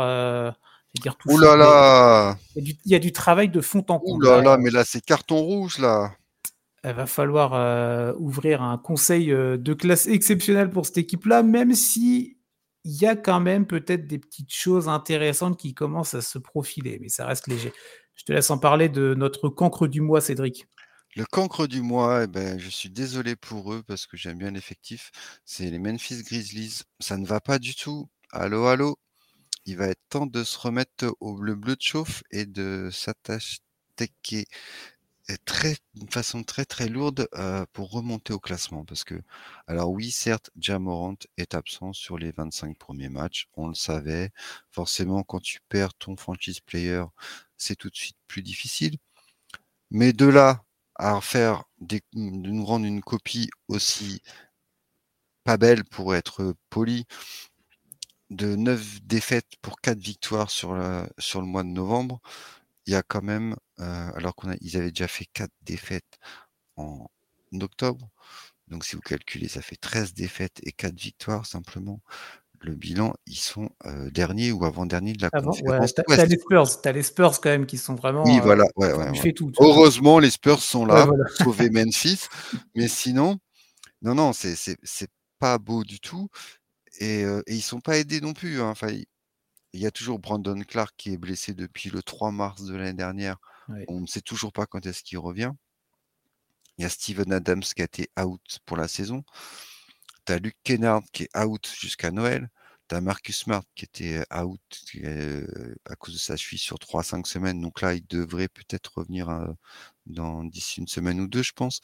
[0.95, 2.37] vais dire Ouh toucher là là!
[2.57, 4.43] il y a du il y a du travail de fond en Ouh comble là
[4.43, 6.13] là, mais là, c'est carton rouge là!
[6.85, 11.75] il va falloir, heu, ouvrir un conseil, heu, de classe exceptionnel pour cette équipe-là, même
[11.75, 12.37] s'il
[12.85, 17.09] y a quand même peut-être des petites choses intéressantes qui commencent à se profiler, mais
[17.09, 17.73] ça reste léger.
[18.15, 20.67] Je te laisse en parler de notre cancre du mois, Cédric.
[21.17, 24.51] Le cancre du mois et beh, je suis désolé pour eux parce que j'aime bien
[24.51, 25.11] l'effectif,
[25.45, 26.83] c'est les Memphis Grizzlies.
[27.01, 28.09] Ça ne va pas du tout.
[28.33, 28.99] Allô, allô?
[29.67, 34.47] Il va être temps de se remettre au bleu bleu de chauffe et de s'attaquer
[35.29, 38.85] et très d'une façon très, très lourde, heu, pour remonter au classement.
[38.85, 39.21] Parce que
[39.69, 44.31] alors oui, certes, Ja Morant est absent sur les 25 premiers matchs, on le savait.
[44.71, 47.05] Forcément, quand tu perds ton franchise player,
[47.57, 48.97] c'est tout de suite plus difficile.
[49.91, 50.65] Mais de là
[51.01, 51.21] à
[51.81, 54.21] des de nous rendre une copie aussi
[55.45, 57.07] pas belle pour être poli
[58.31, 62.21] de 9 défaites pour 4 victoires sur le sur le mois de novembre,
[62.87, 66.19] il y a quand même, heu, alors qu'on a ils avaient déjà fait 4 défaites
[66.77, 67.09] en
[67.61, 68.11] octobre.
[68.69, 72.01] Donc si vous calculez, ça fait 13 défaites et 4 victoires simplement.
[72.63, 76.05] Le bilan, ils sont, heu, derniers ou avant-derniers de la Avant ouais, conférence tu as
[76.13, 76.27] tu as ouest.
[76.27, 78.93] les Spurs tu as les Spurs quand même qui sont Oui, vraiment, heu, voilà, ouais,
[78.93, 79.27] ont ouais, ouais.
[79.57, 79.57] vois?
[79.59, 81.25] Heureusement, les Spurs sont Ouais, là voilà.
[81.25, 82.27] pour sauver Memphis,
[82.75, 83.39] mais sinon,
[84.03, 86.29] non, non, c'est c'est pas beau du tout
[87.01, 88.71] et heu et ils sont pas aidés non plus, hein.
[88.71, 88.89] Enfin,
[89.75, 92.95] il y a toujours Brandon Clarke qui est blessé depuis le 3 mars de l'année
[92.95, 93.39] dernière.
[93.69, 93.89] Ouais.
[93.89, 95.53] On ne sait toujours pas quand est-ce qu'il revient.
[96.79, 99.23] Il y a Steven Adams qui a été out pour la saison.
[100.31, 102.51] Tu as Luke Kennard qui est out jusqu'à Noël.
[102.89, 104.61] Tu as Marcus Smart qui était out,
[105.03, 107.61] heu, à cause de sa cheville sur 3-5 semaines.
[107.61, 109.53] Donc là, il devrait peut-être revenir, heu,
[110.07, 111.81] dans d'ici 1 semaine ou 2, je pense.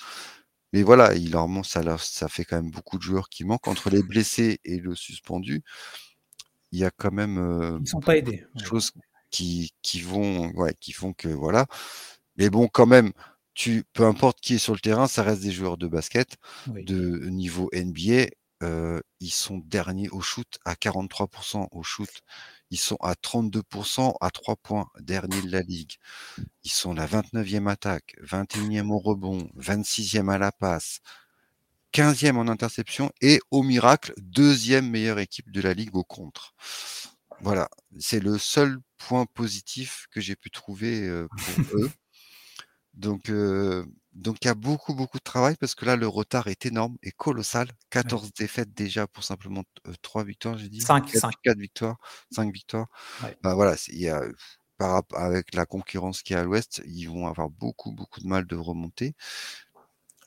[0.73, 3.45] Mais voilà, il leur man ça leur ça fait quand même beaucoup de joueurs qui
[3.45, 5.63] manquent entre les blessés et le suspendu.
[6.73, 8.93] Il y a quand même, heu, Ils sont pas aidés, choses
[9.31, 11.67] qui qui vont ouais, qui font que voilà.
[12.37, 13.13] Mais bon, quand même,
[13.57, 16.37] tu peu importe qui est sur le terrain, ça reste des joueurs de basket
[16.67, 16.87] Oui.
[16.87, 18.29] de niveau NBA.
[18.63, 22.11] Heu, ils sont derniers au shoot à 43 % au shoot.
[22.71, 25.95] Ils sont à 32 % à 3 points, derniers de la ligue.
[26.65, 31.01] Ils sont la 29e attaque, 21e au rebond, 26e à la passe,
[31.93, 36.55] 15e en interception et au miracle, 2e meilleure équipe de la ligue au contre.
[37.41, 41.91] Voilà, c'est le seul point positif que j'ai pu trouver, heu, pour eux.
[42.97, 43.31] Donc
[44.13, 46.97] donc il y a beaucoup, beaucoup de travail parce que là, le retard est énorme
[47.03, 47.69] et colossal.
[48.05, 48.17] Ouais.
[48.17, 50.89] 14 défaites déjà pour simplement t heu, 3 victoires, j'ai dit?
[50.89, 51.37] 5, 4 5.
[51.43, 51.99] 4 victoires,
[52.31, 52.87] 5 victoires.
[53.21, 53.37] Ouais.
[53.43, 54.23] Bah, voilà, il y a
[54.79, 58.29] par avec la concurrence qu'il y a à l'ouest, ils vont avoir beaucoup, beaucoup de
[58.29, 59.15] mal de remonter.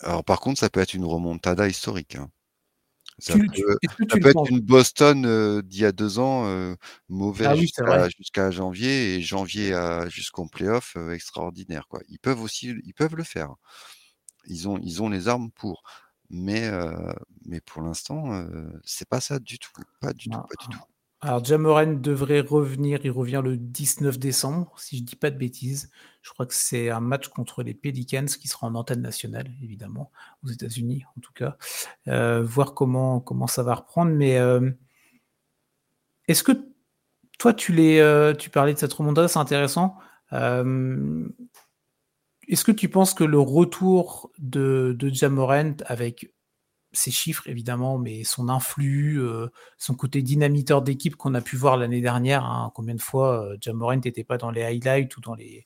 [0.02, 2.30] Alors par contre, ça peut être une remontada historique, hein.
[3.20, 6.78] Ça Tu peut ça tu être une Boston, d'il y a 2 ans, heu,
[7.10, 8.10] mauvais Ah oui, c'est vrai.
[8.18, 9.74] jusqu'à janvier et janvier
[10.10, 12.00] jusqu'en play-off, extraordinaire, quoi.
[12.10, 13.56] Ils peuvent aussi ils peuvent le faire.
[14.48, 15.84] Ils ont ils ont les armes pour.
[16.32, 16.70] Mais
[17.46, 18.48] mais pour l'instant,
[18.86, 20.82] c'est pas ça du tout, pas du tout, pas du tout.
[21.22, 23.02] Alors, Jamoren devrait revenir.
[23.04, 25.92] Il revient le 19 décembre, si je ne dis pas de bêtises.
[26.22, 30.12] Je crois que c'est un match contre les Pelicans qui sera en antenne nationale, évidemment,
[30.44, 31.58] aux États-Unis en tout cas.
[32.08, 34.12] Euh, voir comment, comment ça va reprendre.
[34.12, 34.72] Mais euh,
[36.30, 36.54] est-ce que
[37.38, 39.98] toi, tu, les, euh, tu parlais de cette remontada, c'est intéressant.
[40.32, 41.34] est-ce
[42.64, 46.32] que tu penses que le retour de, de Jamorant avec
[46.92, 51.78] ses chiffres évidemment, mais son influx, euh, son côté dynamiteur d'équipe qu'on a pu voir
[51.78, 52.46] l'année dernière.
[52.46, 55.66] Hein, combien de fois euh, Jamorant n'était pas dans les highlights ou dans les,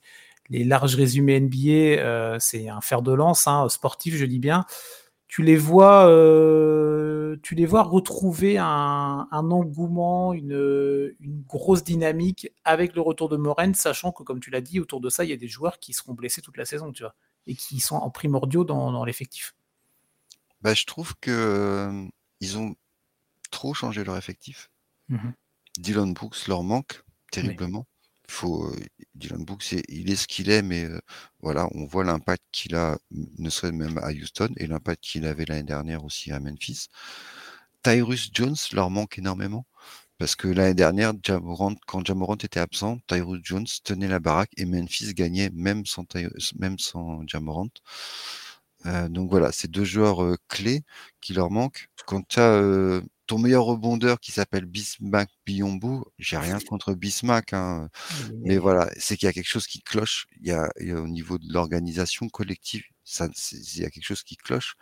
[0.50, 4.66] larges résumés NBA euh, C'est un fer de lance hein, sportif, je dis bien.
[5.28, 6.06] Tu les vois,
[7.42, 11.16] tu les vois retrouver un, engouement, une,
[11.48, 15.10] grosse dynamique avec le retour de Morent, sachant que, comme tu l'as dit, autour de
[15.10, 17.16] ça, il y a des joueurs qui seront blessés toute la saison, tu vois,
[17.48, 19.56] et qui sont en primordiaux dans l'effectif.
[20.64, 22.08] Bah, je trouve que
[22.40, 22.76] ils ont
[23.52, 24.70] trop changé leur effectif.
[25.10, 25.32] Mmh
[25.78, 27.88] Dylan Brooks leur manque terriblement.
[28.30, 28.72] Faut,
[29.16, 30.88] Dylan Brooks, il est ce qu'il est, mais
[31.42, 35.46] voilà, on voit l'impact qu'il a, ne serait même à Houston, et l'impact qu'il avait
[35.46, 36.88] l'année dernière aussi à Memphis.
[37.84, 39.66] Tyrus Jones leur manque énormément.
[40.20, 41.12] Parce que l'année dernière,
[41.88, 46.06] quand Jamorant était absent, Tyrus Jones tenait la baraque et Memphis gagnait même sans,
[46.56, 47.70] même sans Jamorant.
[48.86, 50.84] Euh, donc voilà, c'est deux joueurs clés
[51.22, 51.88] qui leur manquent.
[52.06, 57.90] Quand tu as ton meilleur rebondeur qui s'appelle Bismack Biombo, j'ai rien contre Bismack, hein,
[58.44, 60.28] mais voilà, c'est qu'il y a quelque chose qui cloche.
[60.42, 64.36] Il y a, au niveau de l'organisation collective, ça, il y a quelque chose qui
[64.36, 64.76] cloche.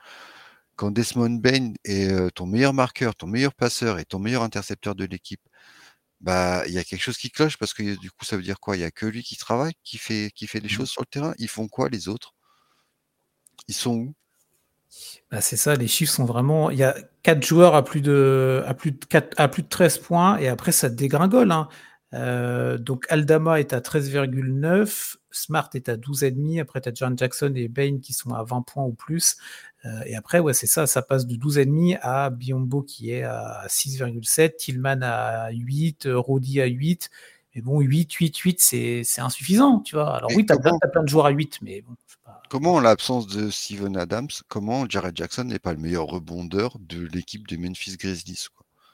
[0.76, 5.06] Quand Desmond Bain est ton meilleur marqueur, ton meilleur passeur et ton meilleur intercepteur de
[5.06, 5.41] l'équipe,
[6.22, 8.60] bah il y a quelque chose qui cloche parce que du coup ça veut dire
[8.60, 8.78] quoi?
[8.78, 10.70] Il y a que lui qui travaille, qui fait qui fait les mmh.
[10.70, 11.34] choses sur le terrain.
[11.39, 12.34] Ils font quoi les autres?
[13.68, 14.14] Ils sont où?
[15.32, 16.70] Bah, c'est ça, les chiffres sont vraiment.
[16.70, 19.70] Il y a 4 joueurs à plus de, à plus de, 4, à plus de
[19.70, 21.51] 13 points et après ça dégringole.
[21.51, 21.70] Hein.
[22.14, 27.53] Euh, donc Aldama est à 13,9, Smart est à 12,5, après tu as John Jackson
[27.55, 29.38] et Bain qui sont à 20 points ou plus.
[29.86, 33.66] Euh, et après, ouais, c'est ça, ça passe de 12,5 à Biombo qui est à
[33.68, 37.09] 6,7, Tillman à 8, Rodi à 8.
[37.55, 40.16] Mais bon, 8, 8, 8, c'est insuffisant, tu vois.
[40.16, 41.95] Alors oui, tu as, as, plein de joueurs à 8, mais bon,
[42.52, 47.08] Comment, en l'absence de Steven Adams, comment Jared Jackson n'est pas le meilleur rebondeur de
[47.14, 48.47] l'équipe des Memphis Grizzlies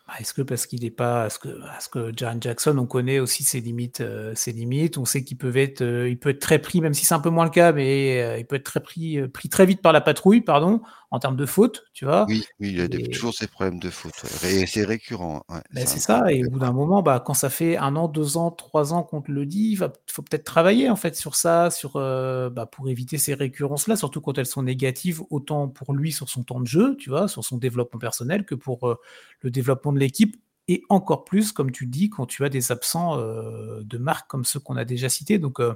[0.07, 3.17] bah, est-ce que parce qu'il n'est pas, est-ce que, parce que Jaren Jackson, on connaît
[3.19, 4.99] aussi ses limites, euh, ses limites.
[4.99, 7.19] On sait qu'il peut être, euh, il peut être très pris, même si c'est un
[7.19, 9.91] peu moins le cas, mais euh, il peut être très pris, pris très vite par
[9.91, 12.25] la patrouille, pardon, en termes de faute, tu vois.
[12.27, 14.13] Oui, oui, il a toujours ses problèmes de faute.
[14.43, 15.43] Et c'est récurrent.
[15.71, 16.31] Ben, c'est ça.
[16.31, 19.03] Et au bout d'un moment, bah, quand ça fait un an, deux ans, trois ans
[19.03, 22.89] qu'on te le dit, il faut peut-être travailler en fait sur ça, sur, bah, pour
[22.89, 26.67] éviter ces récurrences-là, surtout quand elles sont négatives, autant pour lui sur son temps de
[26.67, 28.97] jeu, tu vois, sur son développement personnel, que pour
[29.41, 30.35] le développement de l'équipe
[30.67, 34.43] et encore plus, comme tu dis, quand tu as des absents euh, de marque comme
[34.43, 35.39] ceux qu'on a déjà cités.
[35.39, 35.73] Donc, euh,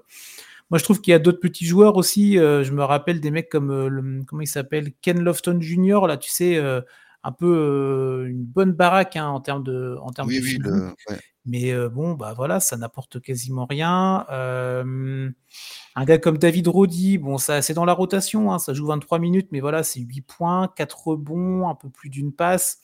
[0.71, 2.39] moi, je trouve qu'il y a d'autres petits joueurs aussi.
[2.39, 6.17] Euh, je me rappelle des mecs comme, le, comment il s'appelle, Ken Lofton Jr., là,
[6.17, 6.57] tu sais,
[7.23, 11.15] un peu une bonne baraque hein, en termes de, en termes oui, oui,
[11.45, 14.25] Mais bon, bah voilà, ça n'apporte quasiment rien.
[14.29, 19.19] un gars comme David Roddy, bon, ça, c'est dans la rotation, hein, ça joue 23
[19.19, 22.79] minutes, mais voilà, c'est 8 points, 4 rebonds, un peu plus d'une passe.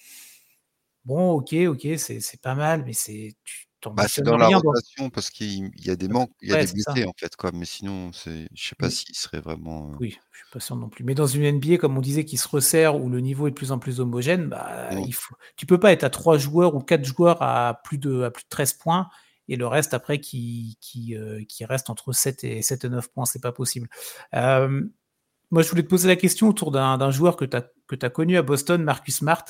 [1.06, 5.30] Bon, ok, ok, c'est pas mal, mais c'est tu bah, c'est dans la rotation parce
[5.30, 7.52] qu'il y a des manques, il y a des blessés en fait, quoi.
[7.54, 9.92] Mais sinon, c'est, je sais pas s'il serait vraiment.
[9.92, 11.04] Euh oui, je suis pas sûr non plus.
[11.04, 13.56] Mais dans une NBA, comme on disait, qui se resserre, où le niveau est de
[13.56, 15.36] plus en plus homogène, bah, il faut...
[15.56, 18.44] tu peux pas être à trois joueurs ou quatre joueurs à plus de, à plus
[18.44, 19.10] de 13 points
[19.48, 23.08] et le reste après qui, qui, euh, qui reste entre 7 et, 7 et 9
[23.10, 23.88] points, c'est pas possible.
[24.34, 28.10] moi, je voulais te poser la question autour d'un joueur que tu as, que as
[28.10, 29.46] connu à Boston, Marcus Smart.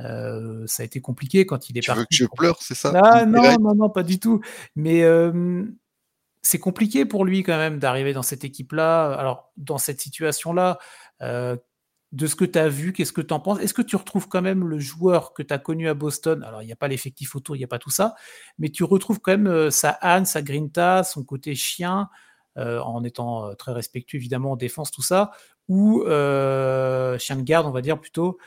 [0.00, 2.00] Euh, ça a été compliqué quand il est tu parti.
[2.00, 2.92] Veux que je pleure, c'est ça?
[3.02, 4.40] Ah, Non, non, non, pas du tout.
[4.76, 5.04] Mais
[6.42, 9.12] c'est compliqué pour lui quand même d'arriver dans cette équipe-là.
[9.14, 10.78] Alors, dans cette situation-là,
[11.22, 11.56] euh,
[12.12, 13.60] de ce que tu as vu, qu'est-ce que tu en penses?
[13.60, 16.44] Est-ce que tu retrouves quand même le joueur que tu as connu à Boston?
[16.44, 18.14] Alors, il n'y a pas l'effectif autour, il n'y a pas tout ça,
[18.58, 22.08] mais tu retrouves quand même euh, sa Anne, sa Grinta, son côté chien,
[22.56, 25.32] en étant très respectueux évidemment en défense, tout ça,
[25.66, 28.38] ou chien de garde, on va dire plutôt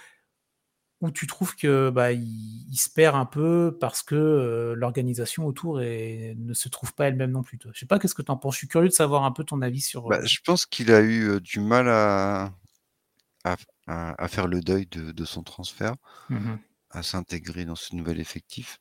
[1.02, 6.54] où tu trouves que bah, il, se perd un peu parce que l'organisation autour ne
[6.54, 7.60] se trouve pas elle-même non plus.
[7.72, 8.56] Je sais pas qu'est-ce que tu en penses?
[8.56, 10.08] Je suis curieux de savoir un peu ton avis sur.
[10.08, 12.52] Bah, je pense qu'il a eu du mal à,
[13.43, 15.95] à, faire le deuil de, son transfert,
[16.30, 16.56] mmh
[16.91, 18.80] à s'intégrer dans ce nouvel effectif.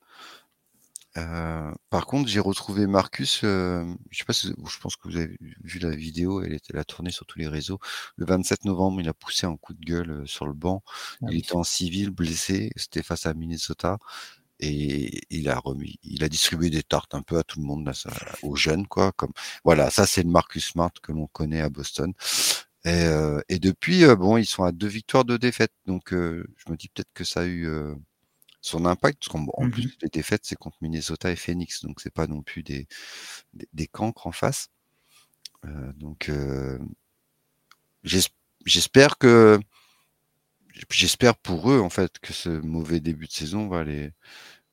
[1.17, 5.17] Euh, par contre, j'ai retrouvé Marcus, euh, je sais pas si je pense que vous
[5.17, 7.79] avez vu la vidéo, elle était la tournée sur tous les réseaux.
[8.17, 10.83] Le 27 novembre, il a poussé un coup de gueule euh, sur le banc.
[11.23, 13.97] Ah il était en civil, blessé, c'était face à Minnesota.
[14.59, 17.85] et il a remis, il a distribué des tartes un peu à tout le monde,
[17.85, 18.11] là, ça,
[18.43, 19.11] aux jeunes, quoi.
[19.13, 22.13] Comme voilà, ça c'est le Marcus Smart que l'on connaît à Boston.
[22.85, 25.73] Et, euh, et depuis, bon, ils sont à deux victoires, deux défaites.
[25.85, 27.93] Donc, euh, je me dis peut-être que ça a eu euh,
[28.61, 29.69] son impact, parce qu'en en Mhm.
[29.69, 32.87] plus les défaites, c'est contre Minnesota et Phoenix, donc c'est pas non plus des,
[33.53, 34.69] des, des cancres en face.
[35.65, 36.79] Euh, donc, euh,
[38.03, 38.31] j'es-
[38.65, 39.59] j'espère que
[40.89, 44.11] j'espère pour eux en fait que ce mauvais début de saison va les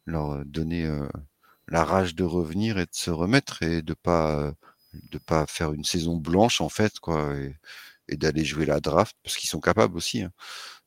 [0.07, 1.09] leur donner euh,
[1.68, 4.55] la rage de revenir et de se remettre et de pas
[4.95, 7.57] de pas faire une saison blanche en fait quoi et,
[8.09, 10.32] et d'aller jouer la draft parce qu'ils sont capables aussi hein,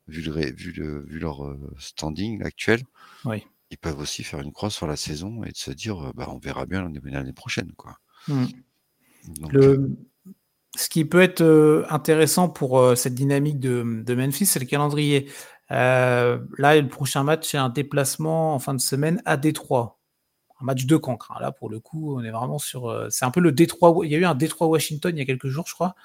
[0.07, 2.81] vu le ré- vu le vu leur euh, standing actuel
[3.25, 3.45] Oui.
[3.71, 6.27] ils peuvent aussi faire une croix sur la saison et de se dire euh, bah
[6.29, 7.97] on verra bien l'année prochaine quoi
[8.27, 9.89] donc euh, Le,
[10.77, 15.29] ce qui peut être intéressant pour cette dynamique de, de Memphis, c'est le calendrier.
[15.71, 19.97] Euh, là, le prochain match, c'est un déplacement en fin de semaine à Détroit.
[20.61, 21.31] Un match de cancre.
[21.31, 21.39] hein.
[21.41, 23.07] Là, pour le coup, on est vraiment sur.
[23.09, 23.93] c'est un peu le Détroit.
[24.05, 25.95] Il y a eu un Détroit-Washington il y a quelques jours, je crois.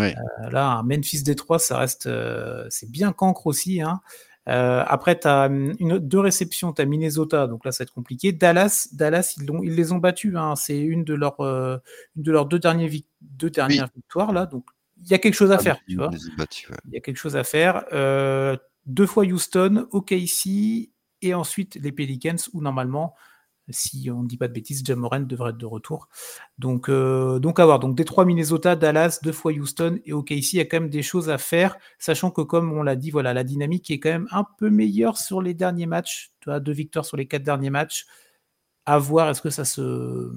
[0.00, 2.06] Euh, là, un Memphis-Détroit, ça reste.
[2.06, 3.80] euh, c'est bien cancre aussi.
[3.80, 4.00] Hein.
[4.48, 6.72] Euh, après, tu as une, deux réceptions.
[6.72, 8.32] Tu as Minnesota, donc là, ça va être compliqué.
[8.32, 10.34] Dallas, Dallas ils, les ont battus.
[10.36, 10.54] Hein.
[10.56, 11.78] C'est une, de leurs, euh,
[12.16, 14.32] une de leurs deux, derniers vic- deux dernières victoires.
[14.32, 14.44] Là.
[14.46, 14.66] Donc,
[15.02, 15.76] il y a quelque chose à Ah, faire.
[15.88, 16.76] ils Tu vois les ont battus, ouais.
[16.88, 17.84] il y a quelque chose à faire.
[17.92, 20.90] Euh, deux fois Houston, OKC
[21.22, 23.14] et ensuite les Pelicans où normalement,
[23.70, 26.08] si on ne dit pas de bêtises, Jamoran devrait être de retour.
[26.58, 27.78] Donc, euh, donc à voir.
[27.78, 31.02] Donc Détroit, Minnesota, Dallas, deux fois Houston et OKC, il y a quand même des
[31.02, 34.28] choses à faire, sachant que comme on l'a dit, voilà, la dynamique est quand même
[34.30, 36.32] un peu meilleure sur les derniers matchs.
[36.40, 38.06] Tu deux victoires sur les quatre derniers matchs.
[38.86, 40.30] À voir, est-ce que ça se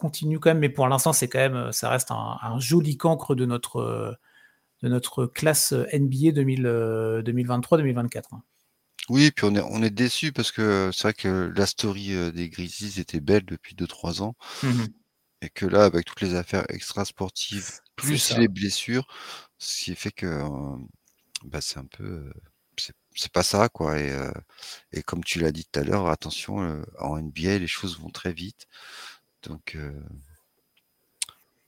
[0.00, 0.60] continue quand même?
[0.60, 6.30] Mais pour l'instant, c'est quand même, ça reste un, joli cancre de notre classe NBA
[6.32, 8.22] 2023-2024.
[9.10, 12.30] Oui, puis on est, on est déçu parce que c'est vrai que la story euh,
[12.32, 14.94] des Grizzlies était belle depuis 2-3 ans Mhm.
[15.42, 19.06] et que là, avec toutes les affaires extra-sportives, plus les blessures,
[19.58, 20.76] ce qui fait que euh,
[21.44, 22.04] bah, c'est un peu.
[22.04, 22.34] euh,
[22.78, 23.98] c'est c'est pas ça, quoi.
[24.00, 24.32] Et, euh,
[24.92, 28.10] et comme tu l'as dit tout à l'heure, attention, euh, en NBA, les choses vont
[28.10, 28.66] très vite.
[29.44, 29.92] Donc, euh,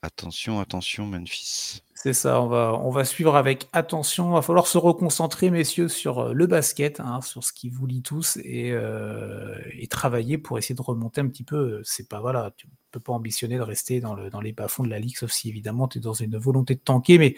[0.07, 1.83] attention, attention, Memphis.
[1.95, 4.31] C'est ça, on va, on va suivre avec attention.
[4.31, 7.87] Il va falloir se reconcentrer, messieurs, sur euh, le basket, hein, sur ce qui vous
[7.87, 11.81] lie tous et, euh, et travailler pour essayer de remonter un petit peu.
[11.85, 14.91] C'est pas, voilà, tu peux pas ambitionner de rester dans, le, dans les bas-fonds de
[14.91, 17.35] la ligue, sauf si évidemment tu es dans une volonté de tanker, mais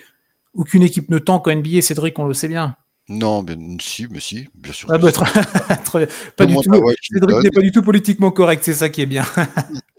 [0.54, 2.76] aucune équipe ne tank en NBA, Cédric, on le sait bien.
[3.08, 4.90] Non, bien, si, mais si, bien sûr.
[4.92, 5.10] Ah bah,
[6.36, 6.92] pas du tout.
[7.00, 9.24] Cédric n'est pas du tout politiquement correct, c'est ça qui est bien.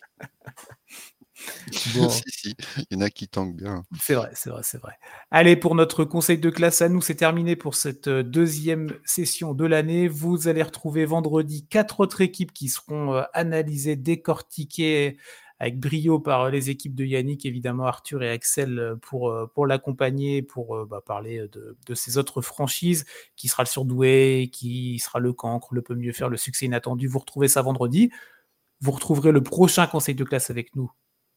[1.96, 2.10] Bon.
[2.10, 2.56] si, si,
[2.90, 3.84] il y en a qui tankent bien.
[4.00, 4.94] C'est vrai, c'est vrai, c'est vrai.
[5.32, 9.54] Allez, pour notre conseil de classe à nous, c'est terminé pour cette euh, deuxième session
[9.54, 10.08] de l'année.
[10.08, 15.18] Vous allez retrouver vendredi quatre autres équipes qui seront euh, analysées, décortiquées
[15.60, 20.42] avec brio par euh, les équipes de Yannick, évidemment Arthur et Axel pour, pour l'accompagner,
[20.42, 25.34] pour bah, parler de, de ces autres franchises, qui sera le surdoué, qui sera le
[25.34, 27.08] cancre, le peut mieux faire, le succès inattendu.
[27.08, 28.12] Vous retrouvez ça vendredi.
[28.82, 30.90] Vous retrouverez le prochain conseil de classe avec nous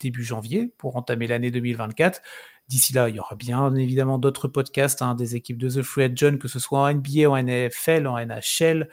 [0.03, 2.21] début janvier pour entamer l'année 2024.
[2.69, 6.05] D'ici là, il y aura bien évidemment d'autres podcasts hein, des équipes de The Free
[6.05, 8.89] Agent, que ce soit en NBA, en NFL, en NHL,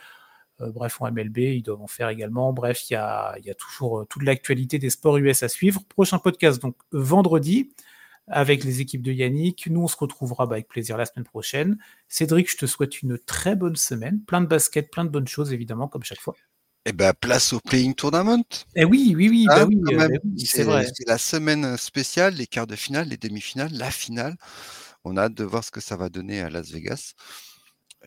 [0.62, 2.54] euh, bref, en MLB, ils doivent en faire également.
[2.54, 5.50] Bref, il y a, il y a toujours euh, toute l'actualité des sports US à
[5.50, 5.82] suivre.
[5.90, 7.74] Prochain podcast, donc vendredi,
[8.28, 9.68] avec les équipes de Yannick.
[9.68, 11.78] Nous, on se retrouvera bah, avec plaisir la semaine prochaine.
[12.08, 15.54] Cédric, je te souhaite une très bonne semaine, plein de basket, plein de bonnes choses,
[15.54, 16.36] évidemment, comme chaque fois.
[16.86, 18.44] Eh ben, place au Playing Tournament.
[18.76, 20.88] Eh oui, oui, oui, Hein, bah oui, quand euh, bah oui, c'est vrai.
[20.94, 24.36] c'est la semaine spéciale, les quarts de finale, les demi-finales, la finale.
[25.04, 27.14] On a hâte de voir ce que ça va donner à Las Vegas.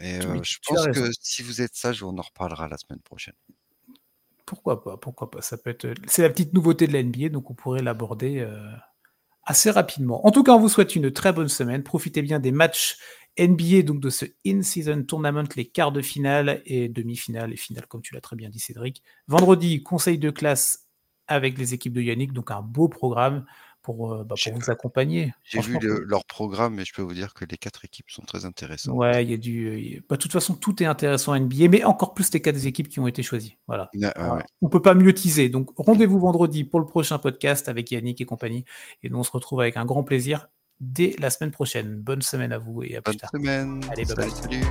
[0.00, 3.34] Et euh, je pense que si vous êtes sage, on en reparlera la semaine prochaine.
[4.46, 5.42] Pourquoi pas, pourquoi pas.
[5.42, 5.94] Ça peut être.
[6.06, 8.58] C'est la petite nouveauté de la NBA, donc on pourrait l'aborder euh,
[9.44, 10.26] assez rapidement.
[10.26, 11.82] En tout cas, on vous souhaite une très bonne semaine.
[11.82, 12.96] Profitez bien des matchs
[13.38, 18.02] NBA, donc de ce in-season tournament, les quarts de finale et demi-finale et finale, comme
[18.02, 19.02] tu l'as très bien dit, Cédric.
[19.28, 20.86] Vendredi, conseil de classe
[21.28, 23.46] avec les équipes de Yannick, donc un beau programme
[23.80, 25.32] pour, euh, bah, pour vous accompagner.
[25.42, 28.22] J'ai vu le- leur programme et je peux vous dire que les quatre équipes sont
[28.22, 28.94] très intéressantes.
[28.96, 29.96] Ouais, il y a du.
[29.98, 32.64] a- bah, de toute façon, tout est intéressant en NBA, mais encore plus les quatre
[32.66, 33.56] équipes qui ont été choisies.
[33.66, 33.90] Voilà.
[33.94, 34.34] Ouais, Voilà.
[34.34, 34.42] ouais.
[34.60, 35.48] On peut pas mieux teaser.
[35.48, 38.64] Donc, rendez-vous vendredi pour le prochain podcast avec Yannick et compagnie.
[39.02, 40.48] Et nous, on se retrouve avec un grand plaisir
[40.80, 41.96] dès la semaine prochaine.
[41.96, 43.30] Bonne semaine à vous et à plus Bonne tard.
[43.30, 43.80] semaine.
[43.90, 44.30] Allez, bye bye.
[44.30, 44.64] Salut.